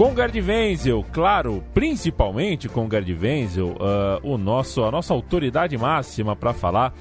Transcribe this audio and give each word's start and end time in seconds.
Com 0.00 0.16
Gerd 0.16 0.40
Wenzel, 0.40 1.04
claro, 1.12 1.62
principalmente 1.74 2.70
com 2.70 2.88
Gerd 2.90 3.12
Wenzel, 3.12 3.72
uh, 3.72 4.18
o 4.22 4.38
nosso, 4.38 4.82
a 4.82 4.90
nossa 4.90 5.12
autoridade 5.12 5.76
máxima 5.76 6.34
para 6.34 6.54
falar 6.54 6.94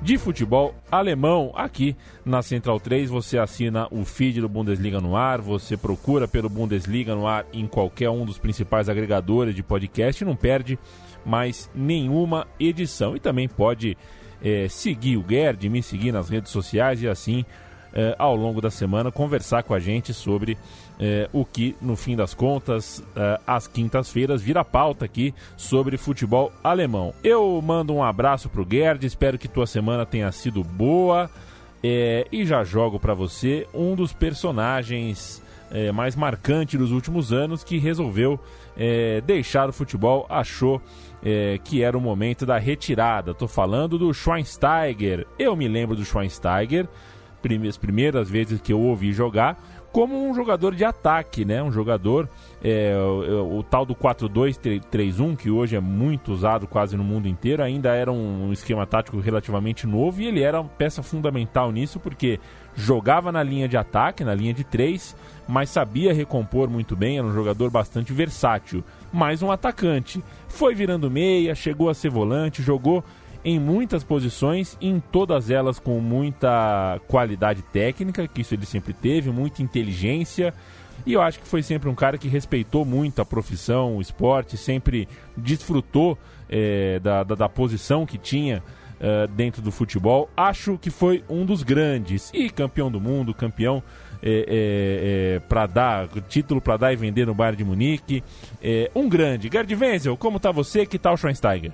de 0.00 0.16
futebol 0.16 0.74
alemão 0.90 1.52
aqui 1.54 1.94
na 2.24 2.40
Central 2.40 2.80
3. 2.80 3.10
Você 3.10 3.36
assina 3.36 3.86
o 3.90 4.02
feed 4.02 4.40
do 4.40 4.48
Bundesliga 4.48 4.98
no 4.98 5.14
ar, 5.14 5.42
você 5.42 5.76
procura 5.76 6.26
pelo 6.26 6.48
Bundesliga 6.48 7.14
no 7.14 7.26
ar 7.26 7.44
em 7.52 7.66
qualquer 7.66 8.08
um 8.08 8.24
dos 8.24 8.38
principais 8.38 8.88
agregadores 8.88 9.54
de 9.54 9.62
podcast 9.62 10.24
e 10.24 10.26
não 10.26 10.34
perde 10.34 10.78
mais 11.26 11.70
nenhuma 11.74 12.46
edição. 12.58 13.14
E 13.14 13.20
também 13.20 13.46
pode 13.46 13.94
é, 14.42 14.68
seguir 14.70 15.18
o 15.18 15.24
Gerd, 15.28 15.68
me 15.68 15.82
seguir 15.82 16.12
nas 16.12 16.30
redes 16.30 16.50
sociais 16.50 17.02
e 17.02 17.08
assim, 17.08 17.44
é, 17.92 18.14
ao 18.18 18.34
longo 18.36 18.60
da 18.60 18.70
semana, 18.70 19.10
conversar 19.10 19.62
com 19.62 19.74
a 19.74 19.80
gente 19.80 20.12
sobre 20.12 20.56
é, 20.98 21.28
o 21.32 21.44
que, 21.44 21.76
no 21.80 21.96
fim 21.96 22.16
das 22.16 22.34
contas, 22.34 23.02
é, 23.16 23.40
às 23.46 23.66
quintas-feiras, 23.66 24.42
vira 24.42 24.64
pauta 24.64 25.04
aqui 25.04 25.34
sobre 25.56 25.96
futebol 25.96 26.52
alemão. 26.62 27.14
Eu 27.22 27.60
mando 27.62 27.94
um 27.94 28.02
abraço 28.02 28.48
pro 28.48 28.66
Gerd, 28.68 29.04
espero 29.04 29.38
que 29.38 29.48
tua 29.48 29.66
semana 29.66 30.04
tenha 30.04 30.30
sido 30.32 30.62
boa 30.62 31.30
é, 31.82 32.26
e 32.32 32.44
já 32.44 32.64
jogo 32.64 32.98
para 32.98 33.14
você 33.14 33.66
um 33.72 33.94
dos 33.94 34.12
personagens 34.12 35.42
é, 35.70 35.92
mais 35.92 36.16
marcantes 36.16 36.78
dos 36.78 36.90
últimos 36.90 37.32
anos 37.32 37.62
que 37.62 37.78
resolveu 37.78 38.40
é, 38.76 39.20
deixar 39.20 39.68
o 39.68 39.72
futebol, 39.72 40.26
achou 40.28 40.80
é, 41.22 41.58
que 41.62 41.82
era 41.82 41.96
o 41.96 42.00
momento 42.00 42.46
da 42.46 42.58
retirada. 42.58 43.34
Tô 43.34 43.48
falando 43.48 43.98
do 43.98 44.12
Schweinsteiger. 44.14 45.26
Eu 45.38 45.56
me 45.56 45.68
lembro 45.68 45.96
do 45.96 46.04
Schweinsteiger, 46.04 46.88
as 47.68 47.76
primeiras 47.76 48.28
vezes 48.28 48.60
que 48.60 48.72
eu 48.72 48.80
ouvi 48.80 49.12
jogar 49.12 49.56
como 49.92 50.28
um 50.28 50.34
jogador 50.34 50.74
de 50.74 50.84
ataque, 50.84 51.44
né? 51.44 51.62
Um 51.62 51.72
jogador, 51.72 52.28
é, 52.62 52.94
o, 52.96 53.58
o, 53.58 53.62
tal 53.62 53.86
do 53.86 53.94
4-2-3-1, 53.94 55.36
que 55.36 55.50
hoje 55.50 55.76
é 55.76 55.80
muito 55.80 56.32
usado 56.32 56.66
quase 56.66 56.96
no 56.96 57.02
mundo 57.02 57.26
inteiro, 57.26 57.62
ainda 57.62 57.94
era 57.94 58.12
um, 58.12 58.52
esquema 58.52 58.86
tático 58.86 59.18
relativamente 59.18 59.86
novo 59.86 60.20
e 60.20 60.26
ele 60.26 60.42
era 60.42 60.60
uma 60.60 60.68
peça 60.68 61.02
fundamental 61.02 61.72
nisso 61.72 61.98
porque 61.98 62.38
jogava 62.74 63.32
na 63.32 63.42
linha 63.42 63.66
de 63.66 63.76
ataque, 63.76 64.22
na 64.22 64.34
linha 64.34 64.52
de 64.52 64.62
três, 64.62 65.16
mas 65.48 65.70
sabia 65.70 66.12
recompor 66.12 66.68
muito 66.68 66.94
bem, 66.94 67.18
era 67.18 67.26
um 67.26 67.34
jogador 67.34 67.70
bastante 67.70 68.12
versátil, 68.12 68.84
mais 69.12 69.42
um 69.42 69.50
atacante. 69.50 70.22
Foi 70.48 70.74
virando 70.74 71.10
meia, 71.10 71.54
chegou 71.54 71.88
a 71.88 71.94
ser 71.94 72.10
volante, 72.10 72.62
jogou 72.62 73.02
em 73.48 73.58
muitas 73.58 74.04
posições, 74.04 74.76
em 74.78 75.00
todas 75.00 75.48
elas 75.48 75.78
com 75.78 75.98
muita 76.00 77.00
qualidade 77.08 77.62
técnica, 77.62 78.28
que 78.28 78.42
isso 78.42 78.52
ele 78.52 78.66
sempre 78.66 78.92
teve, 78.92 79.30
muita 79.30 79.62
inteligência. 79.62 80.52
E 81.06 81.14
eu 81.14 81.22
acho 81.22 81.40
que 81.40 81.48
foi 81.48 81.62
sempre 81.62 81.88
um 81.88 81.94
cara 81.94 82.18
que 82.18 82.28
respeitou 82.28 82.84
muito 82.84 83.22
a 83.22 83.24
profissão, 83.24 83.96
o 83.96 84.02
esporte, 84.02 84.58
sempre 84.58 85.08
desfrutou 85.34 86.18
é, 86.46 86.98
da, 86.98 87.24
da, 87.24 87.34
da, 87.34 87.48
posição 87.48 88.04
que 88.04 88.18
tinha 88.18 88.62
é, 89.00 89.26
dentro 89.28 89.62
do 89.62 89.72
futebol. 89.72 90.28
Acho 90.36 90.76
que 90.76 90.90
foi 90.90 91.24
um 91.26 91.46
dos 91.46 91.62
grandes 91.62 92.30
e 92.34 92.50
campeão 92.50 92.90
do 92.90 93.00
mundo, 93.00 93.32
campeão 93.32 93.82
é, 94.22 94.30
é, 94.30 95.36
é 95.36 95.40
para 95.48 95.66
dar 95.66 96.08
título 96.28 96.60
para 96.60 96.76
dar 96.76 96.92
e 96.92 96.96
vender 96.96 97.26
no 97.26 97.34
Bayern 97.34 97.56
de 97.56 97.64
Munique. 97.64 98.22
É, 98.62 98.90
um 98.94 99.08
grande. 99.08 99.48
Gerd 99.50 99.74
Wenzel, 99.74 100.18
como 100.18 100.38
tá 100.38 100.52
você? 100.52 100.84
Que 100.84 100.98
tal 100.98 101.16
Schweinsteiger? 101.16 101.72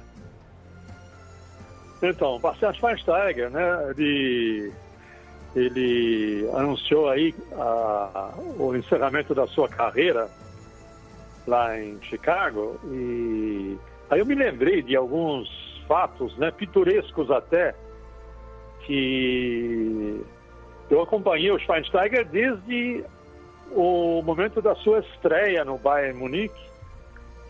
Então, 2.10 2.38
Bastian 2.38 2.72
Schweinsteiger, 2.74 3.50
né, 3.50 3.90
ele, 3.90 4.72
ele 5.56 6.50
anunciou 6.52 7.08
aí 7.08 7.34
a, 7.52 8.34
o 8.58 8.74
encerramento 8.76 9.34
da 9.34 9.46
sua 9.46 9.68
carreira 9.68 10.28
lá 11.46 11.78
em 11.78 12.00
Chicago 12.02 12.78
e 12.84 13.76
aí 14.10 14.18
eu 14.18 14.26
me 14.26 14.34
lembrei 14.34 14.82
de 14.82 14.96
alguns 14.96 15.48
fatos, 15.86 16.36
né, 16.38 16.50
pitorescos 16.50 17.30
até, 17.30 17.74
que 18.86 20.24
eu 20.90 21.00
acompanhei 21.02 21.50
o 21.50 21.58
Schweinsteiger 21.58 22.26
desde 22.26 23.04
o 23.70 24.22
momento 24.22 24.60
da 24.60 24.74
sua 24.76 25.00
estreia 25.00 25.64
no 25.64 25.78
Bayern 25.78 26.18
Munique 26.18 26.73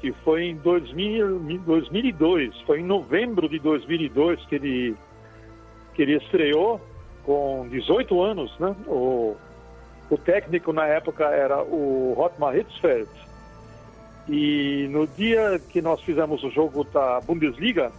que 0.05 0.13
foi 0.23 0.49
em 0.49 0.57
2000, 0.57 1.61
2002, 1.65 2.61
foi 2.67 2.81
em 2.81 2.85
novembro 2.85 3.49
de 3.49 3.59
2002 3.59 4.45
que 4.45 4.57
ele, 4.57 4.97
que 5.95 6.03
ele 6.03 6.19
estreou 6.19 6.79
com 7.23 7.67
18 7.71 8.21
anos, 8.21 8.55
né? 8.59 8.77
O, 8.87 9.35
o 10.11 10.19
técnico 10.19 10.75
na 10.75 10.87
época 10.87 11.25
era 11.25 11.63
o 11.63 12.15
Hotmar 12.19 12.55
Hitzfeld. 12.55 13.09
E 14.29 14.87
no 14.91 15.07
dia 15.07 15.59
que 15.71 15.81
nós 15.81 16.03
fizemos 16.03 16.45
o 16.45 16.51
jogo 16.51 16.85
da 16.85 17.19
Bundesliga, 17.23 17.91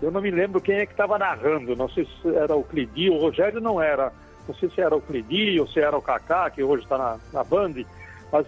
eu 0.00 0.12
não 0.12 0.20
me 0.20 0.30
lembro 0.30 0.60
quem 0.60 0.76
é 0.76 0.86
que 0.86 0.92
estava 0.92 1.18
narrando, 1.18 1.74
não 1.74 1.88
sei 1.88 2.06
se 2.22 2.36
era 2.36 2.54
o 2.54 2.62
Clidi, 2.62 3.10
o 3.10 3.18
Rogério 3.18 3.60
não 3.60 3.82
era, 3.82 4.12
não 4.46 4.54
sei 4.54 4.70
se 4.70 4.80
era 4.80 4.94
o 4.94 5.00
Clidi 5.00 5.58
ou 5.58 5.66
se 5.66 5.80
era 5.80 5.98
o 5.98 6.02
Kaká, 6.02 6.48
que 6.50 6.62
hoje 6.62 6.84
está 6.84 6.96
na, 6.96 7.18
na 7.32 7.42
Band, 7.42 7.74
mas 8.30 8.46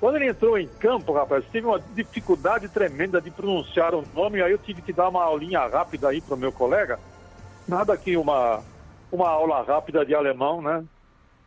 quando 0.00 0.16
ele 0.16 0.28
entrou 0.28 0.56
em 0.56 0.68
campo, 0.68 1.12
rapaz, 1.12 1.44
tive 1.50 1.66
uma 1.66 1.80
dificuldade 1.94 2.68
tremenda 2.68 3.20
de 3.20 3.30
pronunciar 3.30 3.94
o 3.94 4.04
nome, 4.14 4.40
aí 4.40 4.52
eu 4.52 4.58
tive 4.58 4.80
que 4.80 4.92
dar 4.92 5.08
uma 5.08 5.24
aulinha 5.24 5.66
rápida 5.66 6.08
aí 6.08 6.20
para 6.20 6.34
o 6.34 6.38
meu 6.38 6.52
colega. 6.52 7.00
Nada 7.66 7.96
que 7.96 8.16
uma, 8.16 8.62
uma 9.10 9.28
aula 9.28 9.62
rápida 9.62 10.06
de 10.06 10.14
alemão, 10.14 10.62
né? 10.62 10.84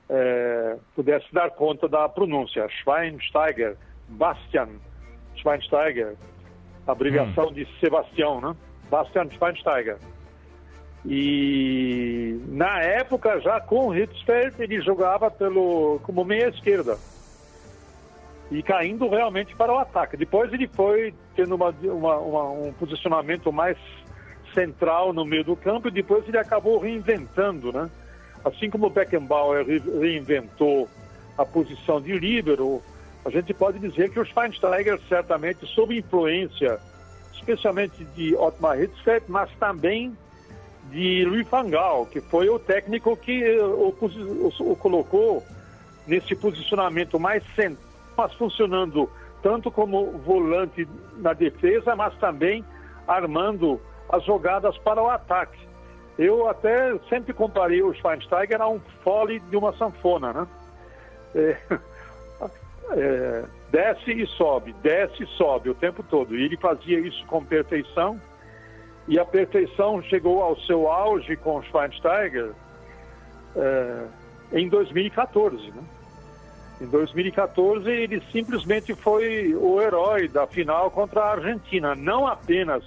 É, 0.09 0.77
pudesse 0.93 1.33
dar 1.33 1.49
conta 1.51 1.87
da 1.87 2.09
pronúncia. 2.09 2.67
Schweinsteiger, 2.67 3.77
Bastian 4.09 4.67
Schweinsteiger, 5.37 6.15
abreviação 6.85 7.47
hum. 7.47 7.53
de 7.53 7.65
Sebastião, 7.79 8.41
né? 8.41 8.53
Bastian 8.89 9.29
Schweinsteiger. 9.29 9.97
E 11.05 12.37
na 12.49 12.81
época, 12.81 13.39
já 13.39 13.61
com 13.61 13.87
o 13.87 13.95
Hitzfeld, 13.95 14.61
ele 14.61 14.81
jogava 14.81 15.31
pelo, 15.31 16.01
como 16.03 16.25
meia 16.25 16.49
esquerda 16.49 16.97
e 18.51 18.61
caindo 18.61 19.07
realmente 19.07 19.55
para 19.55 19.73
o 19.73 19.77
ataque. 19.77 20.17
Depois 20.17 20.51
ele 20.51 20.67
foi 20.67 21.13
tendo 21.35 21.55
uma, 21.55 21.69
uma, 21.69 22.17
uma, 22.17 22.49
um 22.51 22.73
posicionamento 22.73 23.51
mais 23.51 23.77
central 24.53 25.13
no 25.13 25.23
meio 25.23 25.45
do 25.45 25.55
campo 25.55 25.87
e 25.87 25.91
depois 25.91 26.27
ele 26.27 26.37
acabou 26.37 26.77
reinventando, 26.77 27.71
né? 27.71 27.89
Assim 28.43 28.69
como 28.69 28.87
o 28.87 28.89
Beckenbauer 28.89 29.65
reinventou 29.65 30.89
a 31.37 31.45
posição 31.45 32.01
de 32.01 32.19
líbero, 32.19 32.81
a 33.23 33.29
gente 33.29 33.53
pode 33.53 33.79
dizer 33.79 34.09
que 34.09 34.19
o 34.19 34.25
Schweinsteiger 34.25 34.99
certamente 35.07 35.65
sob 35.67 35.97
influência, 35.97 36.77
especialmente 37.33 38.03
de 38.15 38.35
Otmar 38.35 38.81
Hitzfeld, 38.81 39.25
mas 39.29 39.49
também 39.59 40.17
de 40.89 41.23
Louis 41.23 41.47
van 41.47 41.69
Gaal, 41.69 42.05
que 42.05 42.19
foi 42.19 42.49
o 42.49 42.59
técnico 42.59 43.15
que 43.15 43.57
o, 43.59 43.95
o, 43.97 44.71
o 44.71 44.75
colocou 44.75 45.41
nesse 46.05 46.35
posicionamento 46.35 47.17
mais 47.17 47.43
central 47.55 47.90
mas 48.21 48.33
funcionando 48.35 49.09
tanto 49.41 49.71
como 49.71 50.11
volante 50.19 50.87
na 51.17 51.33
defesa, 51.33 51.95
mas 51.95 52.15
também 52.19 52.63
armando 53.07 53.81
as 54.09 54.23
jogadas 54.23 54.77
para 54.77 55.01
o 55.01 55.09
ataque. 55.09 55.57
Eu 56.19 56.47
até 56.47 56.95
sempre 57.09 57.33
comparei 57.33 57.81
o 57.81 57.93
Schweinsteiger 57.95 58.61
a 58.61 58.69
um 58.69 58.79
fole 59.03 59.39
de 59.39 59.57
uma 59.57 59.73
sanfona, 59.73 60.33
né? 60.33 60.47
É, 61.33 61.57
é, 62.91 63.45
desce 63.71 64.11
e 64.11 64.27
sobe, 64.27 64.73
desce 64.83 65.23
e 65.23 65.27
sobe 65.29 65.71
o 65.71 65.75
tempo 65.75 66.03
todo. 66.03 66.35
E 66.35 66.43
ele 66.43 66.57
fazia 66.57 66.99
isso 66.99 67.25
com 67.25 67.43
perfeição. 67.43 68.21
E 69.07 69.17
a 69.17 69.25
perfeição 69.25 70.03
chegou 70.03 70.43
ao 70.43 70.55
seu 70.59 70.87
auge 70.91 71.35
com 71.37 71.57
o 71.57 71.63
Schweinsteiger 71.63 72.51
é, 73.55 74.05
em 74.51 74.69
2014. 74.69 75.71
Né? 75.71 75.81
Em 76.81 76.87
2014, 76.87 77.87
ele 77.91 78.23
simplesmente 78.31 78.95
foi 78.95 79.53
o 79.53 79.79
herói 79.79 80.27
da 80.27 80.47
final 80.47 80.89
contra 80.89 81.21
a 81.21 81.31
Argentina, 81.33 81.93
não 81.93 82.25
apenas 82.25 82.83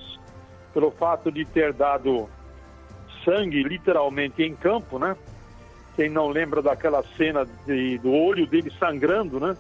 pelo 0.73 0.91
fato 0.91 1.31
de 1.31 1.45
ter 1.45 1.73
dado 1.73 2.29
sangue 3.25 3.63
literalmente 3.63 4.43
em 4.43 4.57
campo, 4.57 4.99
né? 4.99 5.17
Quem 5.95 6.11
não 6.11 6.29
lembra 6.29 6.61
daquela 6.61 7.05
cena 7.17 7.47
de, 7.65 7.99
do 7.99 8.13
olho 8.13 8.49
dele 8.49 8.73
sangrando, 8.81 9.39
né? 9.39 9.57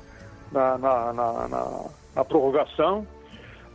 Na, 0.50 0.78
na, 0.78 1.12
na, 1.12 1.88
na, 2.16 2.24
prorrogação, 2.24 3.06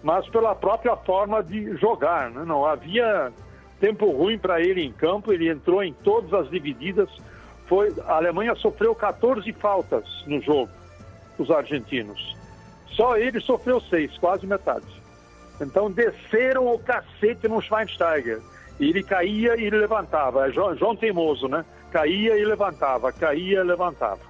mas 0.03 0.27
pela 0.27 0.53
própria 0.56 0.95
forma 0.97 1.41
de 1.41 1.77
jogar, 1.77 2.29
né? 2.31 2.44
Não 2.45 2.65
havia 2.65 3.31
tempo 3.79 4.11
ruim 4.11 4.38
para 4.38 4.59
ele 4.59 4.83
em 4.83 4.91
campo, 4.91 5.31
ele 5.31 5.47
entrou 5.47 5.81
em 5.81 5.94
todas 5.94 6.33
as 6.33 6.50
divididas. 6.50 7.09
Foi, 7.69 7.94
a 8.07 8.16
Alemanha 8.16 8.56
sofreu 8.56 8.95
14 8.95 9.54
faltas 9.54 10.04
no 10.25 10.42
jogo, 10.42 10.71
os 11.38 11.51
argentinos. 11.51 12.36
Só 12.88 13.16
ele 13.16 13.39
sofreu 13.39 13.80
seis, 13.80 14.18
quase 14.18 14.48
metade. 14.48 14.88
Então 15.62 15.92
desceram 15.92 16.68
o 16.74 16.80
cacete 16.80 17.48
no 17.48 17.62
Schweinsteiger. 17.62 18.42
E 18.80 18.89
ele 18.89 19.04
caía 19.04 19.56
e 19.56 19.69
levantava. 19.69 20.48
É 20.48 20.51
João, 20.51 20.75
João 20.75 20.95
Teimoso, 20.95 21.48
né? 21.48 21.63
Caía 21.92 22.38
e 22.38 22.44
levantava, 22.44 23.12
caía 23.12 23.60
e 23.60 23.63
levantava. 23.63 24.21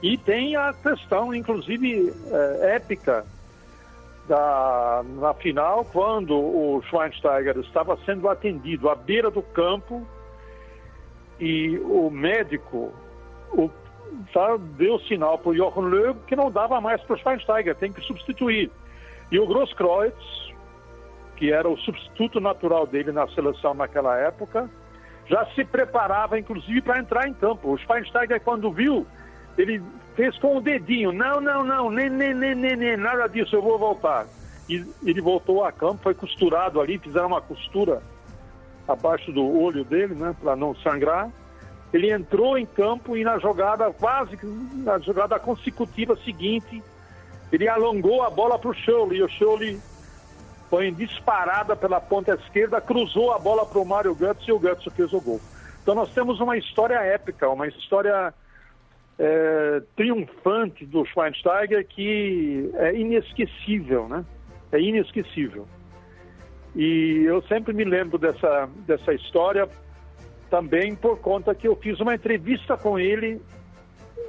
E 0.00 0.16
tem 0.16 0.54
a 0.54 0.72
questão, 0.72 1.34
inclusive, 1.34 2.14
é, 2.30 2.76
épica 2.76 3.26
da, 4.28 5.02
na 5.16 5.34
final, 5.34 5.84
quando 5.86 6.38
o 6.38 6.80
Schweinsteiger 6.88 7.58
estava 7.58 7.98
sendo 8.04 8.28
atendido 8.28 8.88
à 8.88 8.94
beira 8.94 9.30
do 9.30 9.42
campo 9.42 10.06
e 11.38 11.78
o 11.78 12.10
médico 12.10 12.92
o, 13.52 13.70
tá, 14.32 14.56
deu 14.76 14.98
sinal 15.00 15.38
para 15.38 15.50
o 15.50 15.56
Jochen 15.56 15.84
Löw 15.84 16.14
que 16.26 16.36
não 16.36 16.50
dava 16.50 16.80
mais 16.80 17.00
para 17.02 17.14
o 17.14 17.18
Schweinsteiger, 17.18 17.74
tem 17.74 17.92
que 17.92 18.00
substituir. 18.02 18.70
E 19.30 19.38
o 19.38 19.46
Grosskreutz, 19.46 20.52
que 21.36 21.52
era 21.52 21.68
o 21.68 21.76
substituto 21.78 22.40
natural 22.40 22.86
dele 22.86 23.12
na 23.12 23.28
seleção 23.28 23.74
naquela 23.74 24.16
época, 24.16 24.68
já 25.26 25.44
se 25.54 25.64
preparava, 25.64 26.38
inclusive, 26.38 26.80
para 26.80 26.98
entrar 26.98 27.28
em 27.28 27.34
campo. 27.34 27.72
O 27.72 27.78
Schweinsteiger, 27.78 28.40
quando 28.40 28.72
viu, 28.72 29.06
ele 29.56 29.82
fez 30.16 30.36
com 30.38 30.56
o 30.56 30.60
dedinho: 30.60 31.12
não, 31.12 31.40
não, 31.40 31.62
não, 31.62 31.90
nem, 31.90 32.08
nem, 32.08 32.34
nem, 32.34 32.54
nem, 32.54 32.76
nem 32.76 32.96
nada 32.96 33.28
disso, 33.28 33.54
eu 33.54 33.62
vou 33.62 33.78
voltar. 33.78 34.26
E 34.68 34.84
ele 35.04 35.20
voltou 35.20 35.64
a 35.64 35.72
campo, 35.72 36.02
foi 36.02 36.14
costurado 36.14 36.80
ali, 36.80 36.98
fizeram 36.98 37.28
uma 37.28 37.40
costura 37.40 38.02
abaixo 38.88 39.30
do 39.30 39.44
olho 39.44 39.84
dele, 39.84 40.14
né, 40.14 40.34
para 40.40 40.56
não 40.56 40.74
sangrar. 40.76 41.30
Ele 41.92 42.10
entrou 42.10 42.58
em 42.58 42.66
campo 42.66 43.16
e 43.16 43.22
na 43.22 43.38
jogada, 43.38 43.90
quase 43.92 44.38
na 44.74 44.98
jogada 44.98 45.38
consecutiva 45.38 46.16
seguinte, 46.24 46.82
ele 47.52 47.68
alongou 47.68 48.22
a 48.22 48.30
bola 48.30 48.58
para 48.58 48.70
o 48.70 48.74
Scholle 48.74 49.16
e 49.16 49.22
o 49.22 49.28
Scholle 49.28 49.80
foi 50.68 50.90
disparada 50.90 51.74
pela 51.74 52.00
ponta 52.00 52.34
esquerda, 52.34 52.80
cruzou 52.80 53.32
a 53.32 53.38
bola 53.38 53.64
para 53.64 53.78
o 53.78 53.86
Mário 53.86 54.14
Götze 54.14 54.48
e 54.48 54.52
o 54.52 54.58
Götze 54.58 54.90
fez 54.90 55.12
o 55.12 55.20
gol. 55.20 55.40
Então 55.82 55.94
nós 55.94 56.12
temos 56.12 56.40
uma 56.40 56.58
história 56.58 56.96
épica, 56.96 57.48
uma 57.48 57.66
história 57.66 58.34
é, 59.18 59.82
triunfante 59.96 60.84
do 60.84 61.06
Schweinsteiger 61.06 61.86
que 61.86 62.70
é 62.74 62.94
inesquecível, 62.94 64.06
né? 64.08 64.24
É 64.70 64.78
inesquecível. 64.78 65.66
E 66.74 67.24
eu 67.24 67.42
sempre 67.42 67.72
me 67.72 67.84
lembro 67.84 68.18
dessa, 68.18 68.68
dessa 68.86 69.12
história 69.14 69.68
também 70.50 70.94
por 70.94 71.18
conta 71.18 71.54
que 71.54 71.68
eu 71.68 71.76
fiz 71.76 72.00
uma 72.00 72.14
entrevista 72.14 72.76
com 72.76 72.98
ele 72.98 73.40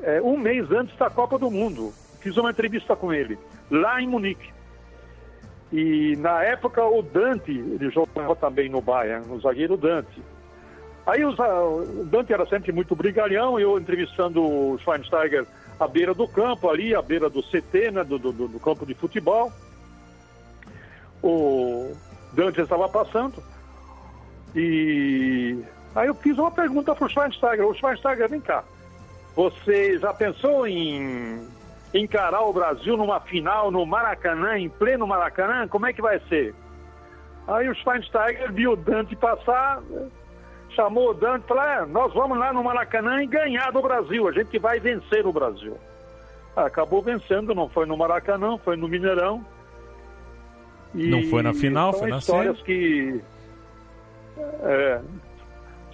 é, 0.04 0.22
um 0.22 0.38
mês 0.38 0.70
antes 0.72 0.96
da 0.98 1.10
Copa 1.10 1.38
do 1.38 1.50
Mundo. 1.50 1.94
Fiz 2.20 2.36
uma 2.38 2.52
entrevista 2.52 2.96
com 2.96 3.14
ele, 3.14 3.38
lá 3.70 4.02
em 4.02 4.08
Munique. 4.08 4.52
E 5.72 6.16
na 6.18 6.44
época 6.44 6.84
o 6.84 7.02
Dante, 7.02 7.52
ele 7.52 7.90
jogava 7.90 8.36
também 8.36 8.70
no 8.70 8.82
Bayern, 8.82 9.32
o 9.32 9.40
zagueiro 9.40 9.78
Dante. 9.78 10.22
Aí 11.06 11.24
os, 11.24 11.38
o 11.40 12.06
Dante 12.06 12.34
era 12.34 12.46
sempre 12.46 12.72
muito 12.72 12.96
brigalhão, 12.96 13.60
eu 13.60 13.80
entrevistando 13.80 14.44
o 14.44 14.78
Schweinsteiger 14.80 15.46
à 15.80 15.88
beira 15.88 16.14
do 16.14 16.28
campo, 16.28 16.70
ali, 16.70 16.94
à 16.94 17.02
beira 17.02 17.30
do 17.30 17.42
CT, 17.42 17.92
né, 17.92 18.04
do, 18.04 18.20
do, 18.20 18.32
do 18.32 18.60
campo 18.60 18.86
de 18.86 18.94
futebol. 18.94 19.52
O 21.22 21.94
Dante 22.34 22.62
estava 22.62 22.88
passando 22.88 23.44
e 24.56 25.64
aí 25.96 26.08
eu 26.08 26.16
fiz 26.16 26.38
uma 26.38 26.52
pergunta 26.52 26.96
para 26.96 27.06
o 27.06 27.10
Schweinsteiger. 27.10 27.68
O 27.68 27.74
Schweinsteiger, 27.74 28.30
vem 28.30 28.42
cá, 28.42 28.64
você 29.36 29.98
já 30.00 30.14
pensou 30.14 30.68
em 30.68 31.48
encarar 31.94 32.42
o 32.42 32.54
Brasil 32.54 32.98
numa 32.98 33.20
final 33.20 33.72
no 33.72 33.86
Maracanã, 33.86 34.58
em 34.58 34.70
pleno 34.70 35.08
Maracanã, 35.08 35.68
como 35.68 35.86
é 35.86 35.94
que 35.94 36.02
vai 36.02 36.20
ser? 36.28 36.54
Aí 37.48 37.68
o 37.68 37.76
Schweinsteiger 37.76 38.52
viu 38.52 38.74
o 38.74 38.76
Dante 38.76 39.16
passar, 39.16 39.82
chamou 40.76 41.12
o 41.12 41.14
Dante 41.14 41.46
e 41.46 41.48
falou: 41.48 41.64
é, 41.64 41.86
nós 41.86 42.14
vamos 42.14 42.38
lá 42.38 42.54
no 42.54 42.64
Maracanã 42.64 43.24
e 43.24 43.28
ganhar 43.28 43.72
do 43.72 43.82
Brasil, 43.82 44.28
a 44.28 44.32
gente 44.32 44.58
vai 44.60 44.80
vencer 44.80 45.26
o 45.26 45.34
Brasil. 45.34 45.78
Acabou 46.56 47.02
vencendo, 47.02 47.56
não 47.56 47.70
foi 47.70 47.86
no 47.86 47.98
Maracanã, 47.98 48.58
foi 48.58 48.76
no 48.76 48.88
Mineirão. 48.88 49.44
E 50.94 51.08
não 51.08 51.24
foi 51.24 51.44
na 51.44 51.54
final, 51.54 51.94
foi 51.94 52.10
na 52.10 52.18
histórias 52.18 52.58
série. 52.58 52.66
que 52.66 53.22
é, 54.62 55.02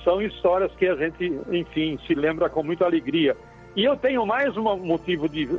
são 0.04 0.22
histórias 0.22 0.72
que 0.76 0.88
a 0.88 0.96
gente, 0.96 1.40
enfim, 1.52 2.00
se 2.06 2.14
lembra 2.14 2.50
com 2.50 2.64
muita 2.64 2.86
alegria. 2.86 3.36
E 3.76 3.84
eu 3.84 3.98
tenho 3.98 4.26
mais 4.26 4.56
um 4.56 4.78
motivo 4.78 5.28
de, 5.28 5.50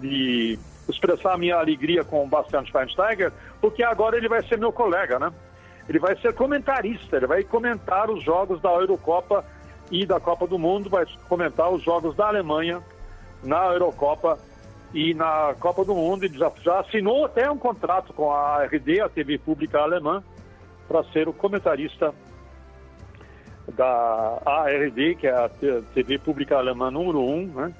de 0.00 0.58
expressar 0.88 1.36
minha 1.36 1.56
alegria 1.56 2.04
com 2.04 2.24
o 2.24 2.28
Bastian 2.28 2.64
Schweinsteiger, 2.64 3.32
porque 3.60 3.82
agora 3.82 4.16
ele 4.16 4.28
vai 4.28 4.42
ser 4.44 4.58
meu 4.58 4.72
colega, 4.72 5.18
né? 5.18 5.32
Ele 5.88 5.98
vai 5.98 6.16
ser 6.16 6.32
comentarista, 6.34 7.16
ele 7.16 7.26
vai 7.26 7.44
comentar 7.44 8.10
os 8.10 8.22
jogos 8.22 8.60
da 8.60 8.70
Eurocopa 8.70 9.44
e 9.90 10.06
da 10.06 10.18
Copa 10.18 10.46
do 10.46 10.58
Mundo, 10.58 10.88
vai 10.88 11.04
comentar 11.28 11.70
os 11.70 11.82
jogos 11.82 12.16
da 12.16 12.28
Alemanha 12.28 12.82
na 13.42 13.66
Eurocopa 13.66 14.38
e 14.96 15.12
na 15.12 15.54
Copa 15.60 15.84
do 15.84 15.94
Mundo. 15.94 16.24
Ele 16.24 16.38
já, 16.38 16.50
já 16.62 16.80
assinou 16.80 17.26
até 17.26 17.50
um 17.50 17.58
contrato 17.58 18.14
com 18.14 18.32
a 18.32 18.62
ARD, 18.62 19.00
a 19.00 19.08
TV 19.10 19.36
pública 19.36 19.78
alemã, 19.78 20.22
para 20.88 21.04
ser 21.12 21.28
o 21.28 21.34
comentarista 21.34 22.14
da 23.74 24.40
ARD, 24.46 25.16
que 25.16 25.26
é 25.26 25.32
a 25.32 25.50
TV 25.92 26.18
pública 26.18 26.56
alemã 26.56 26.90
número 26.90 27.20
um, 27.20 27.46
né? 27.46 27.74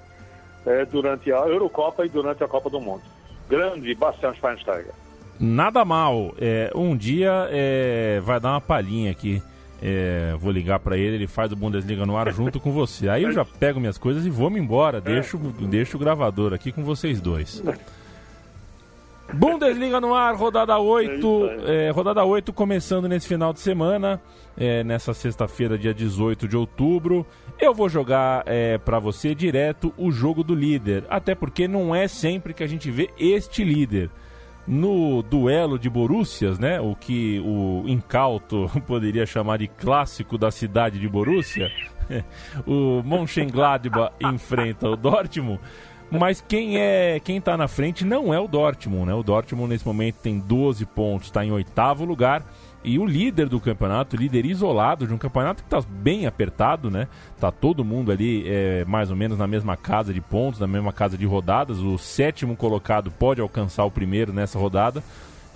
É, 0.67 0.85
durante 0.85 1.33
a 1.33 1.39
Eurocopa 1.39 2.05
e 2.05 2.09
durante 2.09 2.45
a 2.45 2.49
Copa 2.49 2.69
do 2.69 2.81
Mundo. 2.81 3.03
Grande 3.49 3.95
Bastian 3.95 4.35
Schweinsteiger. 4.35 4.93
Nada 5.39 5.85
mal. 5.85 6.35
É, 6.39 6.71
um 6.75 6.97
dia 6.97 7.49
é, 7.51 8.21
vai 8.21 8.41
dar 8.41 8.51
uma 8.51 8.61
palhinha 8.61 9.11
aqui. 9.11 9.41
É, 9.83 10.35
vou 10.39 10.51
ligar 10.51 10.79
para 10.79 10.97
ele, 10.97 11.17
ele 11.17 11.27
faz 11.27 11.53
o 11.53 11.57
Bundesliga 11.57 12.07
no 12.07 12.17
ar 12.17 12.33
junto 12.33 12.59
com 12.59 12.73
você. 12.73 13.09
Aí 13.09 13.25
eu 13.25 13.33
já 13.33 13.45
pego 13.45 13.79
minhas 13.79 13.99
coisas 13.99 14.25
e 14.25 14.31
vou 14.31 14.49
me 14.49 14.59
embora. 14.59 15.01
Deixo, 15.01 15.37
deixo 15.39 15.97
o 15.97 16.01
gravador 16.01 16.55
aqui 16.55 16.73
com 16.73 16.83
vocês 16.83 17.21
dois. 17.21 17.63
Bundesliga 19.33 20.01
no 20.01 20.15
ar, 20.15 20.35
rodada 20.37 20.79
8. 20.79 21.51
É, 21.67 21.91
rodada 21.91 22.25
8 22.25 22.53
começando 22.53 23.09
nesse 23.09 23.27
final 23.27 23.53
de 23.53 23.61
semana, 23.61 24.21
é, 24.57 24.85
nessa 24.85 25.13
sexta-feira, 25.13 25.77
dia 25.77 25.93
18 25.93 26.47
de 26.47 26.57
outubro. 26.57 27.27
Eu 27.59 27.75
vou 27.75 27.89
jogar 27.89 28.45
é, 28.47 28.79
para 28.79 28.99
você 28.99 29.35
direto 29.35 29.93
o 29.97 30.11
jogo 30.11 30.45
do 30.45 30.55
líder, 30.55 31.05
até 31.11 31.35
porque 31.35 31.67
não 31.67 31.95
é 31.95 32.07
sempre 32.07 32.55
que 32.55 32.63
a 32.63 32.67
gente 32.67 32.91
vê 32.91 33.11
este 33.19 33.65
líder. 33.65 34.11
No 34.67 35.23
duelo 35.23 35.79
de 35.79 35.89
Borússias, 35.89 36.59
né, 36.59 36.81
o 36.81 36.97
que 36.97 37.41
o 37.41 37.85
incauto 37.87 38.71
poderia 38.87 39.25
chamar 39.25 39.59
de 39.59 39.69
clássico 39.69 40.37
da 40.37 40.51
cidade 40.51 40.99
de 40.99 41.09
Borussia, 41.09 41.71
o 42.67 43.03
Mönchengladbach 43.05 44.13
enfrenta 44.21 44.89
o 44.89 44.97
Dortmund. 44.97 45.61
Mas 46.11 46.41
quem 46.47 46.79
é 46.79 47.21
quem 47.21 47.39
está 47.39 47.57
na 47.57 47.67
frente 47.67 48.05
não 48.05 48.33
é 48.33 48.39
o 48.39 48.47
Dortmund, 48.47 49.07
né? 49.07 49.15
O 49.15 49.23
Dortmund 49.23 49.69
nesse 49.69 49.87
momento 49.87 50.17
tem 50.17 50.39
12 50.39 50.87
pontos, 50.87 51.29
está 51.29 51.45
em 51.45 51.51
oitavo 51.51 52.05
lugar. 52.05 52.45
E 52.85 53.01
o 53.01 53.05
líder 53.05 53.49
do 53.49 53.59
campeonato, 53.59 54.17
líder 54.17 54.47
isolado 54.47 55.09
de 55.09 55.13
um 55.13 55.19
campeonato 55.19 55.65
que 55.65 55.67
está 55.67 55.81
bem 55.89 56.25
apertado, 56.25 56.89
né? 56.89 57.09
Tá 57.41 57.51
todo 57.51 57.85
mundo 57.85 58.13
ali 58.13 58.45
é, 58.47 58.85
mais 58.85 59.11
ou 59.11 59.17
menos 59.17 59.37
na 59.37 59.47
mesma 59.49 59.77
casa 59.77 60.15
de 60.15 60.21
pontos, 60.21 60.61
na 60.61 60.69
mesma 60.69 60.93
casa 60.93 61.19
de 61.19 61.27
rodadas. 61.27 61.79
O 61.81 61.99
sétimo 61.99 62.55
colocado 62.57 63.11
pode 63.11 63.41
alcançar 63.41 63.85
o 63.85 63.91
primeiro 63.91 64.33
nessa 64.33 64.57
rodada. 64.57 65.03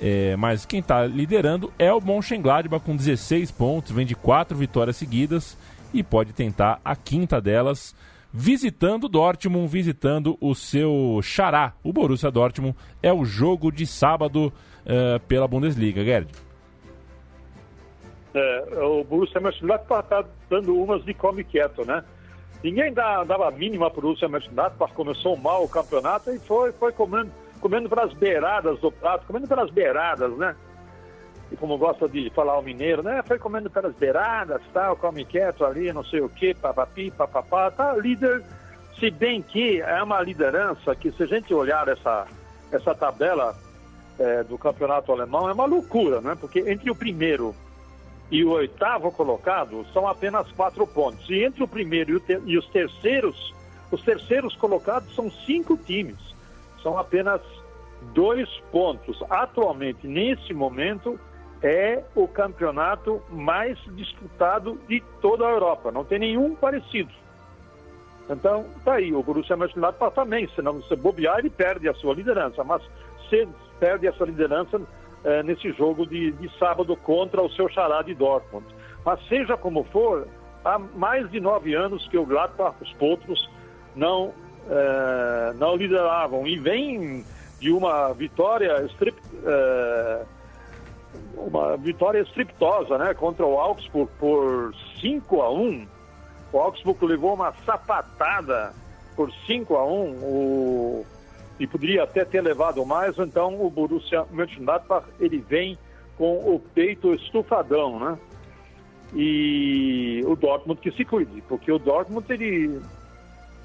É, 0.00 0.34
mas 0.36 0.64
quem 0.64 0.80
está 0.80 1.06
liderando 1.06 1.72
é 1.78 1.92
o 1.92 2.00
Mönchengladbach 2.00 2.84
com 2.84 2.96
16 2.96 3.50
pontos, 3.52 3.92
vem 3.92 4.06
de 4.06 4.16
quatro 4.16 4.56
vitórias 4.56 4.96
seguidas 4.96 5.56
e 5.92 6.02
pode 6.02 6.32
tentar 6.32 6.80
a 6.84 6.96
quinta 6.96 7.40
delas 7.40 7.94
visitando 8.32 9.08
Dortmund, 9.08 9.68
visitando 9.68 10.36
o 10.40 10.54
seu 10.54 11.20
xará, 11.22 11.74
o 11.82 11.92
Borussia 11.92 12.30
Dortmund. 12.30 12.76
É 13.02 13.12
o 13.12 13.24
jogo 13.24 13.70
de 13.70 13.86
sábado 13.86 14.46
uh, 14.46 15.20
pela 15.26 15.48
Bundesliga, 15.48 16.04
Gerd. 16.04 16.28
É, 18.32 18.84
o 18.84 19.02
Borussia 19.02 19.40
Mönchengladbach 19.40 20.04
está 20.04 20.24
dando 20.48 20.76
umas 20.76 21.04
de 21.04 21.12
come 21.12 21.42
quieto, 21.42 21.84
né? 21.84 22.04
Ninguém 22.62 22.92
dá, 22.92 23.24
dava 23.24 23.48
a 23.48 23.50
mínima 23.50 23.90
para 23.90 23.98
o 23.98 24.02
Borussia 24.02 24.28
Mönchengladbach, 24.28 24.92
começou 24.94 25.36
mal 25.36 25.64
o 25.64 25.68
campeonato 25.68 26.30
e 26.30 26.38
foi, 26.38 26.70
foi 26.72 26.92
comendo, 26.92 27.32
comendo 27.60 27.88
pelas 27.88 28.12
beiradas 28.12 28.78
do 28.78 28.92
prato, 28.92 29.26
comendo 29.26 29.48
pelas 29.48 29.70
beiradas, 29.70 30.30
né? 30.36 30.54
E 31.50 31.56
como 31.56 31.76
gosta 31.76 32.08
de 32.08 32.30
falar 32.30 32.58
o 32.58 32.62
mineiro, 32.62 33.02
né? 33.02 33.22
Foi 33.26 33.38
comendo 33.38 33.68
pelas 33.68 33.94
beiradas, 33.94 34.62
tal, 34.72 34.96
come 34.96 35.24
quieto 35.24 35.64
ali, 35.64 35.92
não 35.92 36.04
sei 36.04 36.20
o 36.20 36.28
quê, 36.28 36.54
papapi, 36.54 37.10
papapá, 37.10 37.70
tá 37.70 37.96
líder, 37.96 38.44
se 38.98 39.10
bem 39.10 39.42
que 39.42 39.80
é 39.80 40.02
uma 40.02 40.20
liderança 40.20 40.94
que 40.94 41.10
se 41.12 41.22
a 41.22 41.26
gente 41.26 41.52
olhar 41.52 41.88
essa, 41.88 42.26
essa 42.70 42.94
tabela 42.94 43.56
é, 44.18 44.44
do 44.44 44.58
campeonato 44.58 45.10
alemão, 45.10 45.48
é 45.48 45.52
uma 45.52 45.64
loucura, 45.64 46.20
né? 46.20 46.36
Porque 46.38 46.60
entre 46.60 46.90
o 46.90 46.94
primeiro 46.94 47.54
e 48.30 48.44
o 48.44 48.50
oitavo 48.50 49.10
colocado 49.10 49.84
são 49.92 50.06
apenas 50.06 50.50
quatro 50.52 50.86
pontos. 50.86 51.28
E 51.28 51.42
entre 51.42 51.62
o 51.64 51.68
primeiro 51.68 52.12
e, 52.12 52.16
o 52.16 52.48
e 52.48 52.58
os 52.58 52.66
terceiros, 52.68 53.54
os 53.90 54.02
terceiros 54.02 54.54
colocados 54.54 55.12
são 55.14 55.30
cinco 55.30 55.76
times. 55.76 56.18
São 56.82 56.96
apenas 56.96 57.40
dois 58.14 58.48
pontos. 58.70 59.20
Atualmente, 59.28 60.06
nesse 60.06 60.54
momento, 60.54 61.18
é 61.62 62.02
o 62.14 62.26
campeonato 62.26 63.22
mais 63.30 63.78
disputado 63.94 64.78
de 64.88 65.02
toda 65.20 65.46
a 65.46 65.50
Europa. 65.50 65.90
Não 65.90 66.04
tem 66.04 66.18
nenhum 66.18 66.54
parecido. 66.54 67.10
Então, 68.28 68.64
tá 68.84 68.94
aí, 68.94 69.12
o 69.12 69.22
Borussia 69.22 69.56
Mönchengladbach 69.56 70.14
também, 70.14 70.48
se 70.54 70.62
não 70.62 70.80
se 70.82 70.94
bobear, 70.94 71.40
ele 71.40 71.50
perde 71.50 71.88
a 71.88 71.94
sua 71.94 72.14
liderança, 72.14 72.62
mas 72.62 72.80
se 73.28 73.46
perde 73.78 74.06
essa 74.06 74.24
liderança 74.24 74.80
é, 75.24 75.42
nesse 75.42 75.72
jogo 75.72 76.06
de, 76.06 76.30
de 76.32 76.58
sábado 76.58 76.96
contra 76.96 77.42
o 77.42 77.50
seu 77.50 77.68
xará 77.68 78.02
de 78.02 78.14
Dortmund. 78.14 78.64
Mas 79.04 79.20
seja 79.26 79.56
como 79.56 79.84
for, 79.84 80.28
há 80.64 80.78
mais 80.78 81.28
de 81.30 81.40
nove 81.40 81.74
anos 81.74 82.06
que 82.08 82.16
o 82.16 82.24
Gladbach, 82.24 82.76
os 82.80 82.92
potros, 82.94 83.50
não, 83.96 84.32
é, 84.68 85.52
não 85.54 85.74
lideravam 85.76 86.46
e 86.46 86.58
vem 86.58 87.24
de 87.58 87.70
uma 87.70 88.12
vitória 88.12 88.80
strip, 88.86 89.18
é, 89.44 90.22
uma 91.46 91.76
vitória 91.76 92.20
estriptosa 92.20 92.98
né, 92.98 93.14
contra 93.14 93.44
o 93.46 93.58
Augsburg 93.58 94.10
por 94.18 94.74
5 95.00 95.42
a 95.42 95.50
1. 95.52 95.86
O 96.52 96.58
Augsburg 96.58 97.04
levou 97.04 97.34
uma 97.34 97.52
sapatada 97.64 98.72
por 99.16 99.32
5 99.46 99.76
a 99.76 99.84
1 99.84 99.90
o, 100.22 101.06
e 101.58 101.66
poderia 101.66 102.04
até 102.04 102.24
ter 102.24 102.40
levado 102.40 102.84
mais, 102.84 103.18
então 103.18 103.60
o 103.60 103.70
Borussia 103.70 104.24
Mönchengladbach 104.30 105.06
ele 105.20 105.38
vem 105.38 105.78
com 106.16 106.54
o 106.54 106.60
peito 106.74 107.14
estufadão, 107.14 107.98
né? 107.98 108.18
E 109.14 110.22
o 110.26 110.36
Dortmund 110.36 110.80
que 110.80 110.90
se 110.92 111.04
cuide, 111.04 111.42
porque 111.48 111.70
o 111.70 111.78
Dortmund 111.78 112.24
ele 112.32 112.80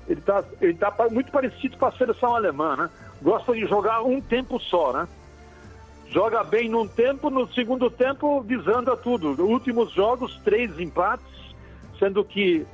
ele 0.07 0.19
está 0.19 0.43
ele 0.61 0.73
tá 0.73 0.93
muito 1.11 1.31
parecido 1.31 1.77
com 1.77 1.85
a 1.85 1.91
seleção 1.91 2.35
alemã, 2.35 2.75
né? 2.75 2.89
Gosta 3.21 3.53
de 3.53 3.65
jogar 3.65 4.03
um 4.03 4.19
tempo 4.21 4.59
só, 4.59 4.91
né? 4.93 5.07
Joga 6.09 6.43
bem 6.43 6.69
num 6.69 6.87
tempo, 6.87 7.29
no 7.29 7.47
segundo 7.53 7.89
tempo 7.89 8.41
visando 8.41 8.91
a 8.91 8.97
tudo. 8.97 9.43
Últimos 9.43 9.91
jogos, 9.91 10.39
três 10.43 10.79
empates, 10.79 11.25
sendo 11.99 12.23
que 12.23 12.65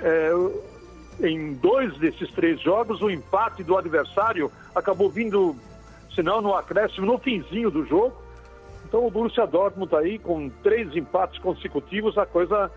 é, 0.00 0.30
em 1.20 1.54
dois 1.54 1.96
desses 1.98 2.30
três 2.32 2.60
jogos 2.60 3.00
o 3.00 3.10
empate 3.10 3.62
do 3.62 3.76
adversário 3.76 4.50
acabou 4.74 5.10
vindo, 5.10 5.54
se 6.14 6.22
não 6.22 6.40
no 6.40 6.54
acréscimo, 6.54 7.06
no 7.06 7.18
finzinho 7.18 7.70
do 7.70 7.84
jogo. 7.84 8.14
Então 8.86 9.06
o 9.06 9.10
Borussia 9.10 9.46
Dortmund 9.46 9.94
aí 9.94 10.18
com 10.18 10.48
três 10.62 10.94
empates 10.96 11.38
consecutivos, 11.38 12.18
a 12.18 12.26
coisa 12.26 12.70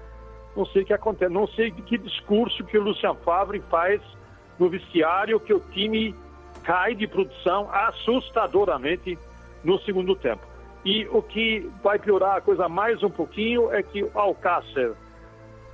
não 0.55 0.65
sei 0.65 0.83
o 0.83 0.85
que 0.85 0.93
acontece, 0.93 1.33
não 1.33 1.47
sei 1.47 1.71
que 1.71 1.97
discurso 1.97 2.63
que 2.63 2.77
o 2.77 2.81
Lucian 2.81 3.15
Favre 3.15 3.61
faz 3.69 4.01
no 4.57 4.69
vestiário 4.69 5.39
que 5.39 5.53
o 5.53 5.59
time 5.59 6.15
cai 6.63 6.95
de 6.95 7.07
produção 7.07 7.69
assustadoramente 7.71 9.17
no 9.65 9.79
segundo 9.79 10.15
tempo. 10.15 10.41
E 10.85 11.07
o 11.07 11.21
que 11.21 11.69
vai 11.83 11.97
piorar 11.97 12.37
a 12.37 12.41
coisa 12.41 12.69
mais 12.69 13.01
um 13.01 13.09
pouquinho 13.09 13.73
é 13.73 13.81
que 13.81 14.03
o 14.03 14.11
Alcácer, 14.13 14.93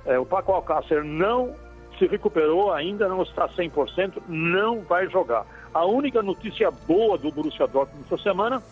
é, 0.06 0.18
o 0.18 0.24
Paco 0.24 0.52
Alcácer 0.52 1.04
não 1.04 1.54
se 1.98 2.06
recuperou 2.06 2.72
ainda, 2.72 3.06
não 3.06 3.22
está 3.22 3.46
100%, 3.46 4.22
não 4.26 4.80
vai 4.80 5.06
jogar. 5.08 5.46
A 5.74 5.84
única 5.84 6.22
notícia 6.22 6.70
boa 6.70 7.18
do 7.18 7.30
Borussia 7.30 7.66
Dortmund 7.66 8.06
essa 8.10 8.22
semana 8.22 8.62